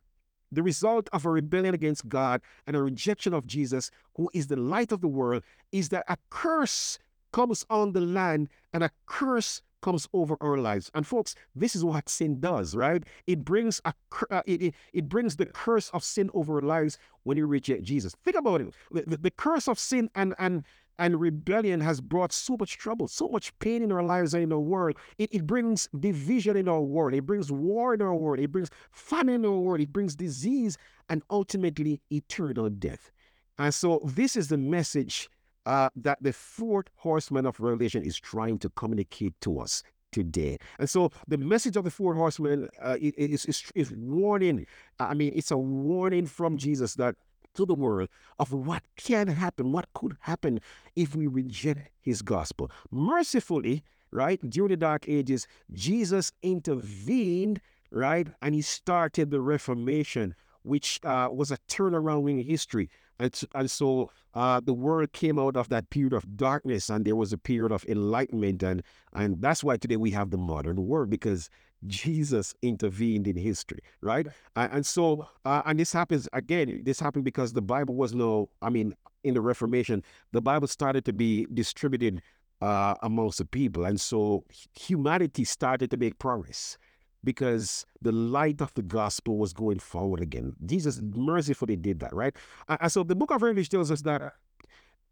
the 0.54 0.62
result 0.62 1.08
of 1.12 1.24
a 1.24 1.30
rebellion 1.30 1.74
against 1.74 2.08
God 2.08 2.40
and 2.66 2.76
a 2.76 2.82
rejection 2.82 3.34
of 3.34 3.46
Jesus, 3.46 3.90
who 4.16 4.30
is 4.32 4.46
the 4.46 4.56
light 4.56 4.92
of 4.92 5.00
the 5.00 5.08
world, 5.08 5.42
is 5.72 5.88
that 5.90 6.04
a 6.08 6.16
curse 6.30 6.98
comes 7.32 7.66
on 7.68 7.92
the 7.92 8.00
land 8.00 8.48
and 8.72 8.84
a 8.84 8.90
curse 9.06 9.60
comes 9.82 10.08
over 10.14 10.36
our 10.40 10.56
lives. 10.56 10.90
And 10.94 11.06
folks, 11.06 11.34
this 11.54 11.76
is 11.76 11.84
what 11.84 12.08
sin 12.08 12.40
does, 12.40 12.74
right? 12.74 13.04
It 13.26 13.44
brings 13.44 13.82
a 13.84 13.92
uh, 14.30 14.40
it, 14.46 14.62
it, 14.62 14.74
it, 14.94 15.08
brings 15.10 15.36
the 15.36 15.44
curse 15.44 15.90
of 15.90 16.02
sin 16.02 16.30
over 16.32 16.54
our 16.56 16.62
lives 16.62 16.96
when 17.24 17.36
you 17.36 17.46
reject 17.46 17.82
Jesus. 17.82 18.14
Think 18.24 18.38
about 18.38 18.62
it. 18.62 18.72
The, 18.90 19.02
the, 19.02 19.16
the 19.18 19.30
curse 19.30 19.68
of 19.68 19.78
sin 19.78 20.08
and 20.14 20.34
and 20.38 20.64
and 20.98 21.20
rebellion 21.20 21.80
has 21.80 22.00
brought 22.00 22.32
so 22.32 22.56
much 22.58 22.78
trouble, 22.78 23.08
so 23.08 23.28
much 23.28 23.56
pain 23.58 23.82
in 23.82 23.90
our 23.90 24.02
lives 24.02 24.34
and 24.34 24.42
in 24.42 24.52
our 24.52 24.60
world. 24.60 24.96
It, 25.18 25.34
it 25.34 25.46
brings 25.46 25.88
division 25.98 26.56
in 26.56 26.68
our 26.68 26.80
world. 26.80 27.14
It 27.14 27.26
brings 27.26 27.50
war 27.50 27.94
in 27.94 28.02
our 28.02 28.14
world. 28.14 28.40
It 28.40 28.52
brings 28.52 28.70
famine 28.92 29.36
in 29.36 29.44
our 29.44 29.58
world. 29.58 29.80
It 29.80 29.92
brings 29.92 30.14
disease 30.14 30.78
and 31.08 31.22
ultimately 31.30 32.00
eternal 32.10 32.70
death. 32.70 33.10
And 33.58 33.72
so 33.72 34.00
this 34.04 34.36
is 34.36 34.48
the 34.48 34.58
message 34.58 35.28
uh, 35.66 35.88
that 35.96 36.18
the 36.20 36.32
fourth 36.32 36.86
horseman 36.96 37.46
of 37.46 37.58
Revelation 37.60 38.02
is 38.02 38.18
trying 38.18 38.58
to 38.58 38.68
communicate 38.70 39.34
to 39.40 39.60
us 39.60 39.82
today. 40.12 40.58
And 40.78 40.88
so 40.88 41.10
the 41.26 41.38
message 41.38 41.76
of 41.76 41.84
the 41.84 41.90
four 41.90 42.14
horsemen 42.14 42.68
uh, 42.80 42.96
is, 43.00 43.44
is, 43.46 43.72
is 43.74 43.92
warning. 43.92 44.66
I 45.00 45.14
mean, 45.14 45.32
it's 45.34 45.50
a 45.50 45.56
warning 45.56 46.26
from 46.26 46.56
Jesus 46.56 46.94
that 46.94 47.16
to 47.54 47.66
the 47.66 47.74
world 47.74 48.08
of 48.38 48.52
what 48.52 48.82
can 48.96 49.28
happen, 49.28 49.72
what 49.72 49.86
could 49.94 50.16
happen 50.20 50.60
if 50.96 51.14
we 51.14 51.26
reject 51.26 51.90
his 52.00 52.22
gospel. 52.22 52.70
Mercifully, 52.90 53.82
right, 54.10 54.40
during 54.48 54.70
the 54.70 54.76
dark 54.76 55.08
ages, 55.08 55.46
Jesus 55.72 56.32
intervened, 56.42 57.60
right, 57.90 58.28
and 58.42 58.54
he 58.54 58.62
started 58.62 59.30
the 59.30 59.40
Reformation, 59.40 60.34
which 60.62 61.00
uh, 61.04 61.28
was 61.32 61.50
a 61.50 61.58
turnaround 61.68 62.30
in 62.30 62.42
history. 62.42 62.88
And, 63.18 63.38
and 63.54 63.70
so 63.70 64.10
uh, 64.34 64.60
the 64.60 64.74
world 64.74 65.12
came 65.12 65.38
out 65.38 65.56
of 65.56 65.68
that 65.68 65.90
period 65.90 66.12
of 66.12 66.36
darkness 66.36 66.90
and 66.90 67.04
there 67.04 67.14
was 67.14 67.32
a 67.32 67.38
period 67.38 67.70
of 67.70 67.84
enlightenment. 67.84 68.62
And, 68.62 68.82
and 69.12 69.40
that's 69.40 69.62
why 69.62 69.76
today 69.76 69.96
we 69.96 70.10
have 70.10 70.30
the 70.30 70.36
modern 70.36 70.86
world 70.86 71.10
because 71.10 71.48
Jesus 71.86 72.54
intervened 72.62 73.26
in 73.26 73.36
history, 73.36 73.80
right? 74.00 74.26
And, 74.56 74.72
and 74.72 74.86
so, 74.86 75.28
uh, 75.44 75.62
and 75.66 75.78
this 75.78 75.92
happens 75.92 76.28
again, 76.32 76.82
this 76.84 77.00
happened 77.00 77.24
because 77.24 77.52
the 77.52 77.62
Bible 77.62 77.94
was 77.94 78.14
no, 78.14 78.48
I 78.62 78.70
mean, 78.70 78.94
in 79.22 79.34
the 79.34 79.40
Reformation, 79.40 80.02
the 80.32 80.40
Bible 80.40 80.68
started 80.68 81.04
to 81.06 81.12
be 81.12 81.46
distributed 81.52 82.22
uh, 82.60 82.94
amongst 83.02 83.38
the 83.38 83.44
people. 83.44 83.84
And 83.84 84.00
so 84.00 84.44
humanity 84.78 85.44
started 85.44 85.90
to 85.90 85.96
make 85.96 86.18
progress 86.18 86.78
because 87.22 87.86
the 88.02 88.12
light 88.12 88.60
of 88.60 88.72
the 88.74 88.82
gospel 88.82 89.38
was 89.38 89.52
going 89.52 89.78
forward 89.78 90.20
again. 90.20 90.54
Jesus 90.66 91.00
mercifully 91.02 91.76
did 91.76 92.00
that, 92.00 92.14
right? 92.14 92.36
And 92.68 92.92
so 92.92 93.02
the 93.02 93.16
book 93.16 93.30
of 93.30 93.42
Revelation 93.42 93.70
tells 93.70 93.90
us 93.90 94.02
that, 94.02 94.34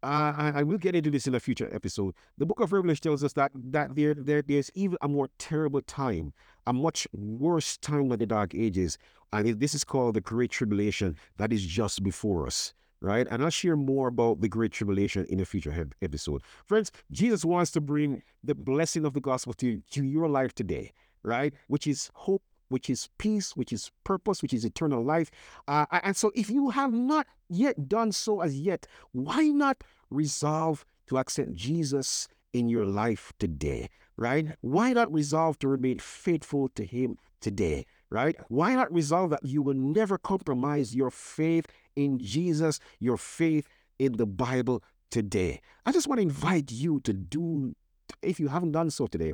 uh, 0.03 0.51
I 0.55 0.63
will 0.63 0.77
get 0.77 0.95
into 0.95 1.09
this 1.09 1.27
in 1.27 1.35
a 1.35 1.39
future 1.39 1.69
episode. 1.73 2.13
The 2.37 2.45
book 2.45 2.59
of 2.59 2.73
Revelation 2.73 3.03
tells 3.03 3.23
us 3.23 3.33
that 3.33 3.51
that 3.55 3.95
there, 3.95 4.13
there 4.13 4.41
there's 4.41 4.69
even 4.75 4.97
a 5.01 5.07
more 5.07 5.29
terrible 5.37 5.81
time, 5.81 6.33
a 6.67 6.73
much 6.73 7.07
worse 7.13 7.77
time 7.77 8.09
than 8.09 8.19
the 8.19 8.25
dark 8.25 8.53
ages. 8.53 8.97
And 9.31 9.59
this 9.59 9.73
is 9.73 9.83
called 9.83 10.15
the 10.15 10.21
Great 10.21 10.51
Tribulation 10.51 11.15
that 11.37 11.51
is 11.51 11.65
just 11.65 12.03
before 12.03 12.45
us 12.47 12.73
right? 13.01 13.27
And 13.29 13.43
I'll 13.43 13.49
share 13.49 13.75
more 13.75 14.07
about 14.07 14.39
the 14.39 14.47
Great 14.47 14.71
Tribulation 14.71 15.25
in 15.25 15.41
a 15.41 15.43
future 15.43 15.89
episode. 16.01 16.41
Friends, 16.65 16.89
Jesus 17.11 17.43
wants 17.43 17.69
to 17.71 17.81
bring 17.81 18.23
the 18.45 18.55
blessing 18.55 19.03
of 19.03 19.13
the 19.13 19.19
gospel 19.19 19.51
to, 19.55 19.81
to 19.91 20.05
your 20.05 20.29
life 20.29 20.55
today 20.55 20.93
right? 21.23 21.53
Which 21.67 21.87
is 21.87 22.11
hope, 22.13 22.43
which 22.73 22.89
is 22.89 23.07
peace, 23.19 23.55
which 23.55 23.71
is 23.71 23.91
purpose, 24.03 24.41
which 24.41 24.51
is 24.51 24.65
eternal 24.65 25.05
life. 25.05 25.29
Uh, 25.67 25.85
and 25.91 26.17
so, 26.17 26.31
if 26.33 26.49
you 26.49 26.71
have 26.71 26.91
not 26.91 27.27
yet 27.47 27.87
done 27.87 28.11
so 28.11 28.41
as 28.41 28.59
yet, 28.59 28.87
why 29.11 29.43
not 29.43 29.83
resolve 30.09 30.83
to 31.05 31.19
accept 31.19 31.53
Jesus 31.53 32.27
in 32.51 32.69
your 32.69 32.85
life 32.85 33.31
today, 33.37 33.89
right? 34.17 34.47
Why 34.61 34.91
not 34.91 35.13
resolve 35.13 35.59
to 35.59 35.67
remain 35.67 35.99
faithful 35.99 36.67
to 36.69 36.83
Him 36.83 37.17
today, 37.41 37.85
right? 38.09 38.35
Why 38.47 38.73
not 38.73 38.91
resolve 38.91 39.29
that 39.29 39.45
you 39.45 39.61
will 39.61 39.75
never 39.75 40.17
compromise 40.17 40.95
your 40.95 41.11
faith 41.11 41.67
in 41.95 42.17
Jesus, 42.17 42.79
your 42.99 43.17
faith 43.17 43.67
in 43.99 44.13
the 44.13 44.25
Bible 44.25 44.83
today? 45.11 45.61
I 45.85 45.91
just 45.91 46.07
want 46.07 46.17
to 46.17 46.23
invite 46.23 46.71
you 46.71 47.01
to 47.01 47.13
do, 47.13 47.75
if 48.23 48.39
you 48.39 48.47
haven't 48.47 48.71
done 48.71 48.89
so 48.89 49.05
today, 49.05 49.33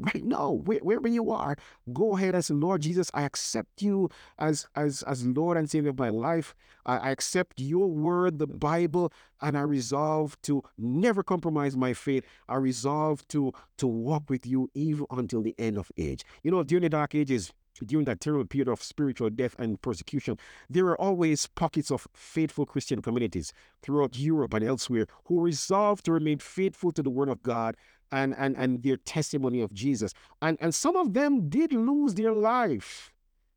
right 0.00 0.24
now, 0.24 0.52
wherever 0.52 1.08
you 1.08 1.30
are, 1.30 1.56
go 1.92 2.16
ahead 2.16 2.34
and 2.34 2.44
say, 2.44 2.54
Lord 2.54 2.82
Jesus, 2.82 3.10
I 3.14 3.22
accept 3.22 3.82
you 3.82 4.08
as 4.38 4.66
as 4.74 5.02
as 5.02 5.26
Lord 5.26 5.56
and 5.56 5.68
Savior 5.68 5.90
of 5.90 5.98
my 5.98 6.08
life. 6.08 6.54
I, 6.86 6.96
I 6.96 7.10
accept 7.10 7.60
your 7.60 7.88
word, 7.88 8.38
the 8.38 8.46
Bible, 8.46 9.12
and 9.40 9.56
I 9.56 9.62
resolve 9.62 10.40
to 10.42 10.62
never 10.78 11.22
compromise 11.22 11.76
my 11.76 11.92
faith. 11.92 12.24
I 12.48 12.56
resolve 12.56 13.26
to 13.28 13.52
to 13.78 13.86
walk 13.86 14.30
with 14.30 14.46
you 14.46 14.70
even 14.74 15.06
until 15.10 15.42
the 15.42 15.54
end 15.58 15.78
of 15.78 15.90
age. 15.96 16.24
You 16.42 16.50
know, 16.50 16.62
during 16.62 16.82
the 16.82 16.88
dark 16.88 17.14
ages, 17.14 17.52
during 17.84 18.04
that 18.06 18.20
terrible 18.20 18.44
period 18.44 18.68
of 18.68 18.82
spiritual 18.82 19.30
death 19.30 19.54
and 19.58 19.80
persecution, 19.80 20.38
there 20.68 20.86
are 20.86 21.00
always 21.00 21.46
pockets 21.46 21.90
of 21.90 22.06
faithful 22.12 22.66
Christian 22.66 23.02
communities 23.02 23.52
throughout 23.82 24.18
Europe 24.18 24.54
and 24.54 24.64
elsewhere 24.64 25.06
who 25.24 25.40
resolve 25.40 26.02
to 26.02 26.12
remain 26.12 26.38
faithful 26.38 26.92
to 26.92 27.02
the 27.02 27.10
Word 27.10 27.28
of 27.28 27.42
God 27.42 27.76
and, 28.12 28.34
and, 28.36 28.56
and 28.56 28.82
their 28.82 28.96
testimony 28.96 29.60
of 29.60 29.72
Jesus. 29.72 30.12
And, 30.42 30.58
and 30.60 30.74
some 30.74 30.96
of 30.96 31.14
them 31.14 31.48
did 31.48 31.72
lose 31.72 32.14
their 32.14 32.32
life, 32.32 33.12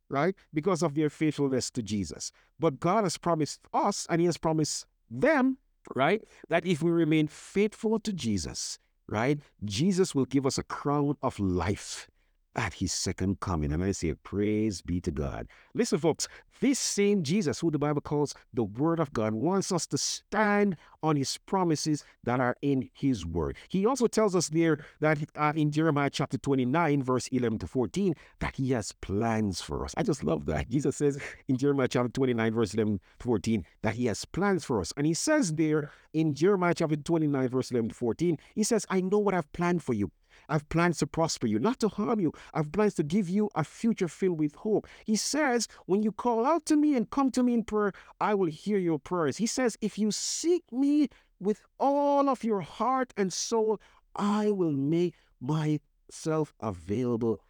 right, 0.09 0.35
because 0.53 0.83
of 0.83 0.95
their 0.95 1.09
faithfulness 1.09 1.69
to 1.71 1.81
Jesus. 1.81 2.31
But 2.59 2.79
God 2.79 3.03
has 3.03 3.17
promised 3.17 3.61
us, 3.73 4.07
and 4.09 4.19
He 4.21 4.25
has 4.25 4.37
promised 4.37 4.85
them, 5.09 5.57
right, 5.95 6.23
that 6.49 6.65
if 6.65 6.81
we 6.81 6.91
remain 6.91 7.27
faithful 7.27 7.99
to 7.99 8.13
Jesus, 8.13 8.79
right, 9.07 9.39
Jesus 9.63 10.15
will 10.15 10.25
give 10.25 10.45
us 10.45 10.57
a 10.57 10.63
crown 10.63 11.17
of 11.21 11.39
life 11.39 12.09
at 12.55 12.73
his 12.73 12.93
second 12.93 13.39
coming. 13.39 13.71
And 13.71 13.83
I 13.83 13.91
say, 13.91 14.13
Praise 14.13 14.81
be 14.81 15.01
to 15.01 15.11
God. 15.11 15.47
Listen, 15.73 15.99
folks, 15.99 16.27
this 16.59 16.79
same 16.79 17.23
Jesus, 17.23 17.59
who 17.59 17.71
the 17.71 17.79
Bible 17.79 18.01
calls 18.01 18.35
the 18.53 18.63
Word 18.63 18.99
of 18.99 19.11
God, 19.11 19.33
wants 19.33 19.71
us 19.71 19.85
to 19.87 19.97
stand 19.97 20.77
on 21.01 21.15
his 21.15 21.37
promises 21.37 22.05
that 22.23 22.39
are 22.39 22.55
in 22.61 22.89
his 22.93 23.25
Word. 23.25 23.57
He 23.67 23.85
also 23.85 24.07
tells 24.07 24.35
us 24.35 24.49
there 24.49 24.79
that 25.01 25.17
uh, 25.35 25.53
in 25.55 25.71
Jeremiah 25.71 26.09
chapter 26.09 26.37
29, 26.37 27.03
verse 27.03 27.27
11 27.27 27.59
to 27.59 27.67
14, 27.67 28.15
that 28.39 28.55
he 28.55 28.71
has 28.71 28.91
plans 28.93 29.61
for 29.61 29.83
us. 29.83 29.93
I 29.97 30.03
just 30.03 30.23
love 30.23 30.45
that. 30.45 30.69
Jesus 30.69 30.95
says 30.95 31.19
in 31.47 31.57
Jeremiah 31.57 31.87
chapter 31.87 32.09
29, 32.09 32.53
verse 32.53 32.73
11 32.73 32.99
to 33.19 33.25
14, 33.25 33.65
that 33.81 33.95
he 33.95 34.05
has 34.05 34.23
plans 34.25 34.63
for 34.63 34.79
us. 34.79 34.93
And 34.95 35.05
he 35.05 35.13
says 35.13 35.53
there 35.55 35.91
in 36.13 36.33
Jeremiah 36.33 36.73
chapter 36.75 36.95
29, 36.95 37.49
verse 37.49 37.71
11 37.71 37.89
to 37.89 37.95
14, 37.95 38.37
he 38.55 38.63
says, 38.63 38.85
I 38.89 39.01
know 39.01 39.19
what 39.19 39.33
I've 39.33 39.51
planned 39.53 39.83
for 39.83 39.93
you 39.93 40.11
I've 40.49 40.67
plans 40.69 40.97
to 40.99 41.07
prosper 41.07 41.47
you, 41.47 41.59
not 41.59 41.79
to 41.79 41.87
harm 41.87 42.19
you. 42.19 42.33
I've 42.53 42.71
plans 42.71 42.93
to 42.95 43.03
give 43.03 43.29
you 43.29 43.49
a 43.55 43.63
future 43.63 44.07
filled 44.07 44.39
with 44.39 44.55
hope. 44.55 44.87
He 45.05 45.15
says, 45.15 45.67
when 45.85 46.03
you 46.03 46.11
call 46.11 46.45
out 46.45 46.65
to 46.67 46.75
me 46.75 46.95
and 46.95 47.09
come 47.09 47.31
to 47.31 47.43
me 47.43 47.53
in 47.53 47.63
prayer, 47.63 47.93
I 48.19 48.33
will 48.33 48.49
hear 48.49 48.77
your 48.77 48.99
prayers. 48.99 49.37
He 49.37 49.47
says, 49.47 49.77
if 49.81 49.97
you 49.97 50.11
seek 50.11 50.63
me 50.71 51.09
with 51.39 51.61
all 51.79 52.29
of 52.29 52.43
your 52.43 52.61
heart 52.61 53.13
and 53.17 53.31
soul, 53.31 53.79
I 54.15 54.51
will 54.51 54.71
make 54.71 55.15
myself 55.41 56.53
available 56.59 57.41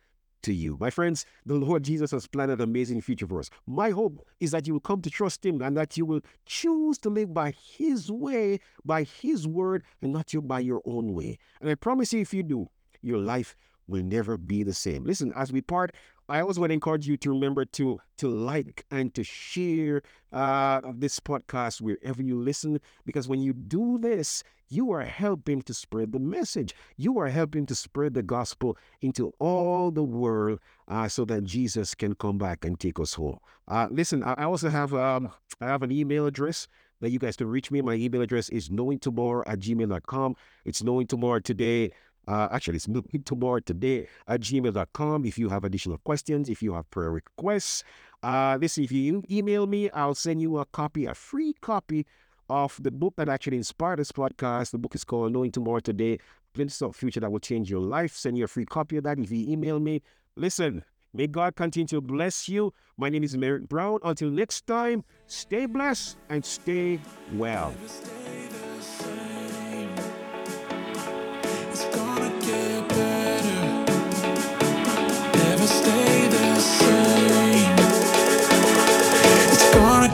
to 0.44 0.54
you. 0.54 0.78
My 0.80 0.90
friends, 0.90 1.26
the 1.46 1.56
Lord 1.56 1.84
Jesus 1.84 2.12
has 2.12 2.28
planned 2.28 2.52
an 2.52 2.62
amazing 2.62 3.02
future 3.02 3.26
for 3.26 3.40
us. 3.40 3.50
My 3.66 3.90
hope 3.90 4.26
is 4.40 4.52
that 4.52 4.68
you 4.68 4.74
will 4.74 4.82
come 4.82 5.02
to 5.02 5.10
trust 5.10 5.46
Him 5.46 5.62
and 5.62 5.76
that 5.78 5.98
you 5.98 6.06
will 6.06 6.22
choose 6.46 6.98
to 7.00 7.10
live 7.10 7.34
by 7.34 7.52
His 7.52 8.12
way, 8.12 8.60
by 8.86 9.04
His 9.04 9.48
word, 9.48 9.84
and 10.02 10.14
not 10.14 10.34
by 10.44 10.60
your 10.60 10.82
own 10.86 11.14
way. 11.14 11.38
And 11.62 11.70
I 11.70 11.76
promise 11.76 12.14
you, 12.14 12.20
if 12.20 12.34
you 12.34 12.44
do, 12.44 12.70
your 13.04 13.20
life 13.20 13.56
will 13.88 14.04
never 14.04 14.38
be 14.38 14.64
the 14.64 14.74
same. 14.74 15.04
Listen, 15.04 15.34
as 15.36 15.52
we 15.52 15.62
part, 15.62 15.94
I 16.30 16.40
always 16.40 16.58
want 16.58 16.70
to 16.70 16.74
encourage 16.74 17.06
you 17.06 17.18
to 17.18 17.30
remember 17.32 17.66
to 17.66 18.00
to 18.18 18.30
like 18.30 18.86
and 18.92 19.14
to 19.14 19.24
share 19.24 20.02
uh, 20.32 20.82
this 20.96 21.20
podcast 21.20 21.82
wherever 21.82 22.22
you 22.22 22.40
listen, 22.40 22.80
because 23.06 23.28
when 23.28 23.42
you 23.42 23.52
do 23.52 23.98
this, 23.98 24.42
you 24.70 24.92
are 24.92 25.04
helping 25.04 25.62
to 25.64 25.74
spread 25.74 26.14
the 26.14 26.20
message. 26.20 26.74
You 26.96 27.20
are 27.20 27.28
helping 27.28 27.66
to 27.66 27.76
spread 27.76 28.14
the 28.14 28.24
gospel 28.24 28.78
into 29.02 29.34
all 29.40 29.92
the 29.92 30.04
world, 30.04 30.60
uh, 30.88 31.10
so 31.10 31.26
that 31.26 31.44
Jesus 31.44 31.94
can 31.94 32.16
come 32.16 32.38
back 32.38 32.64
and 32.64 32.80
take 32.80 33.00
us 33.00 33.14
home. 33.14 33.40
Uh, 33.68 33.88
listen, 33.92 34.24
I 34.24 34.44
also 34.44 34.70
have 34.70 34.94
um, 34.94 35.30
I 35.60 35.66
have 35.66 35.84
an 35.84 35.92
email 35.92 36.26
address 36.26 36.70
that 37.02 37.12
you 37.12 37.20
guys 37.20 37.36
can 37.36 37.48
reach 37.48 37.70
me. 37.70 37.82
My 37.82 37.96
email 37.96 38.22
address 38.22 38.48
is 38.48 38.70
knowingtomorrow 38.70 39.44
at 39.46 39.60
gmail.com. 39.60 40.36
It's 40.64 40.82
knowing 40.82 41.06
tomorrow 41.06 41.40
today 41.40 41.92
uh, 42.28 42.48
actually, 42.52 42.78
it's 42.78 42.88
tomorrow 43.26 43.60
today 43.60 44.08
at 44.28 44.42
gmail.com. 44.42 45.26
If 45.26 45.38
you 45.38 45.50
have 45.50 45.64
additional 45.64 45.98
questions, 46.00 46.50
if 46.50 46.62
you 46.62 46.74
have 46.74 46.90
prayer 46.90 47.12
requests, 47.12 47.84
uh, 48.22 48.58
listen, 48.60 48.86
if 48.86 48.92
you 48.92 49.24
email 49.30 49.68
me, 49.68 49.90
I'll 49.90 50.16
send 50.16 50.42
you 50.42 50.58
a 50.58 50.66
copy, 50.66 51.06
a 51.06 51.14
free 51.14 51.54
copy 51.62 52.06
of 52.50 52.82
the 52.82 52.92
book 52.92 53.16
that 53.18 53.28
actually 53.30 53.58
inspired 53.58 54.00
this 54.00 54.12
podcast. 54.12 54.72
The 54.72 54.78
book 54.78 54.96
is 54.96 55.04
called 55.04 55.34
Knowing 55.34 55.52
Tomorrow 55.52 55.82
Today, 55.82 56.20
Glimpses 56.56 56.82
of 56.82 56.96
Future 56.96 57.20
That 57.20 57.32
Will 57.32 57.40
Change 57.40 57.70
Your 57.70 57.82
Life. 57.82 58.16
Send 58.16 58.38
you 58.38 58.46
a 58.46 58.48
free 58.48 58.66
copy 58.66 58.98
of 58.98 59.04
that 59.04 59.20
if 59.20 59.32
you 59.32 59.52
email 59.52 59.80
me. 59.80 60.02
Listen, 60.36 60.84
may 61.14 61.28
God 61.28 61.56
continue 61.56 61.88
to 61.88 62.02
bless 62.02 62.48
you. 62.48 62.74
My 62.98 63.10
name 63.10 63.24
is 63.24 63.36
Merrick 63.36 63.68
Brown. 63.68 64.00
Until 64.04 64.30
next 64.30 64.66
time, 64.68 65.04
stay 65.28 65.66
blessed 65.66 66.18
and 66.30 66.46
stay 66.46 67.00
well. 67.34 67.74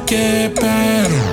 Stay 0.09 0.47
the 0.47 1.28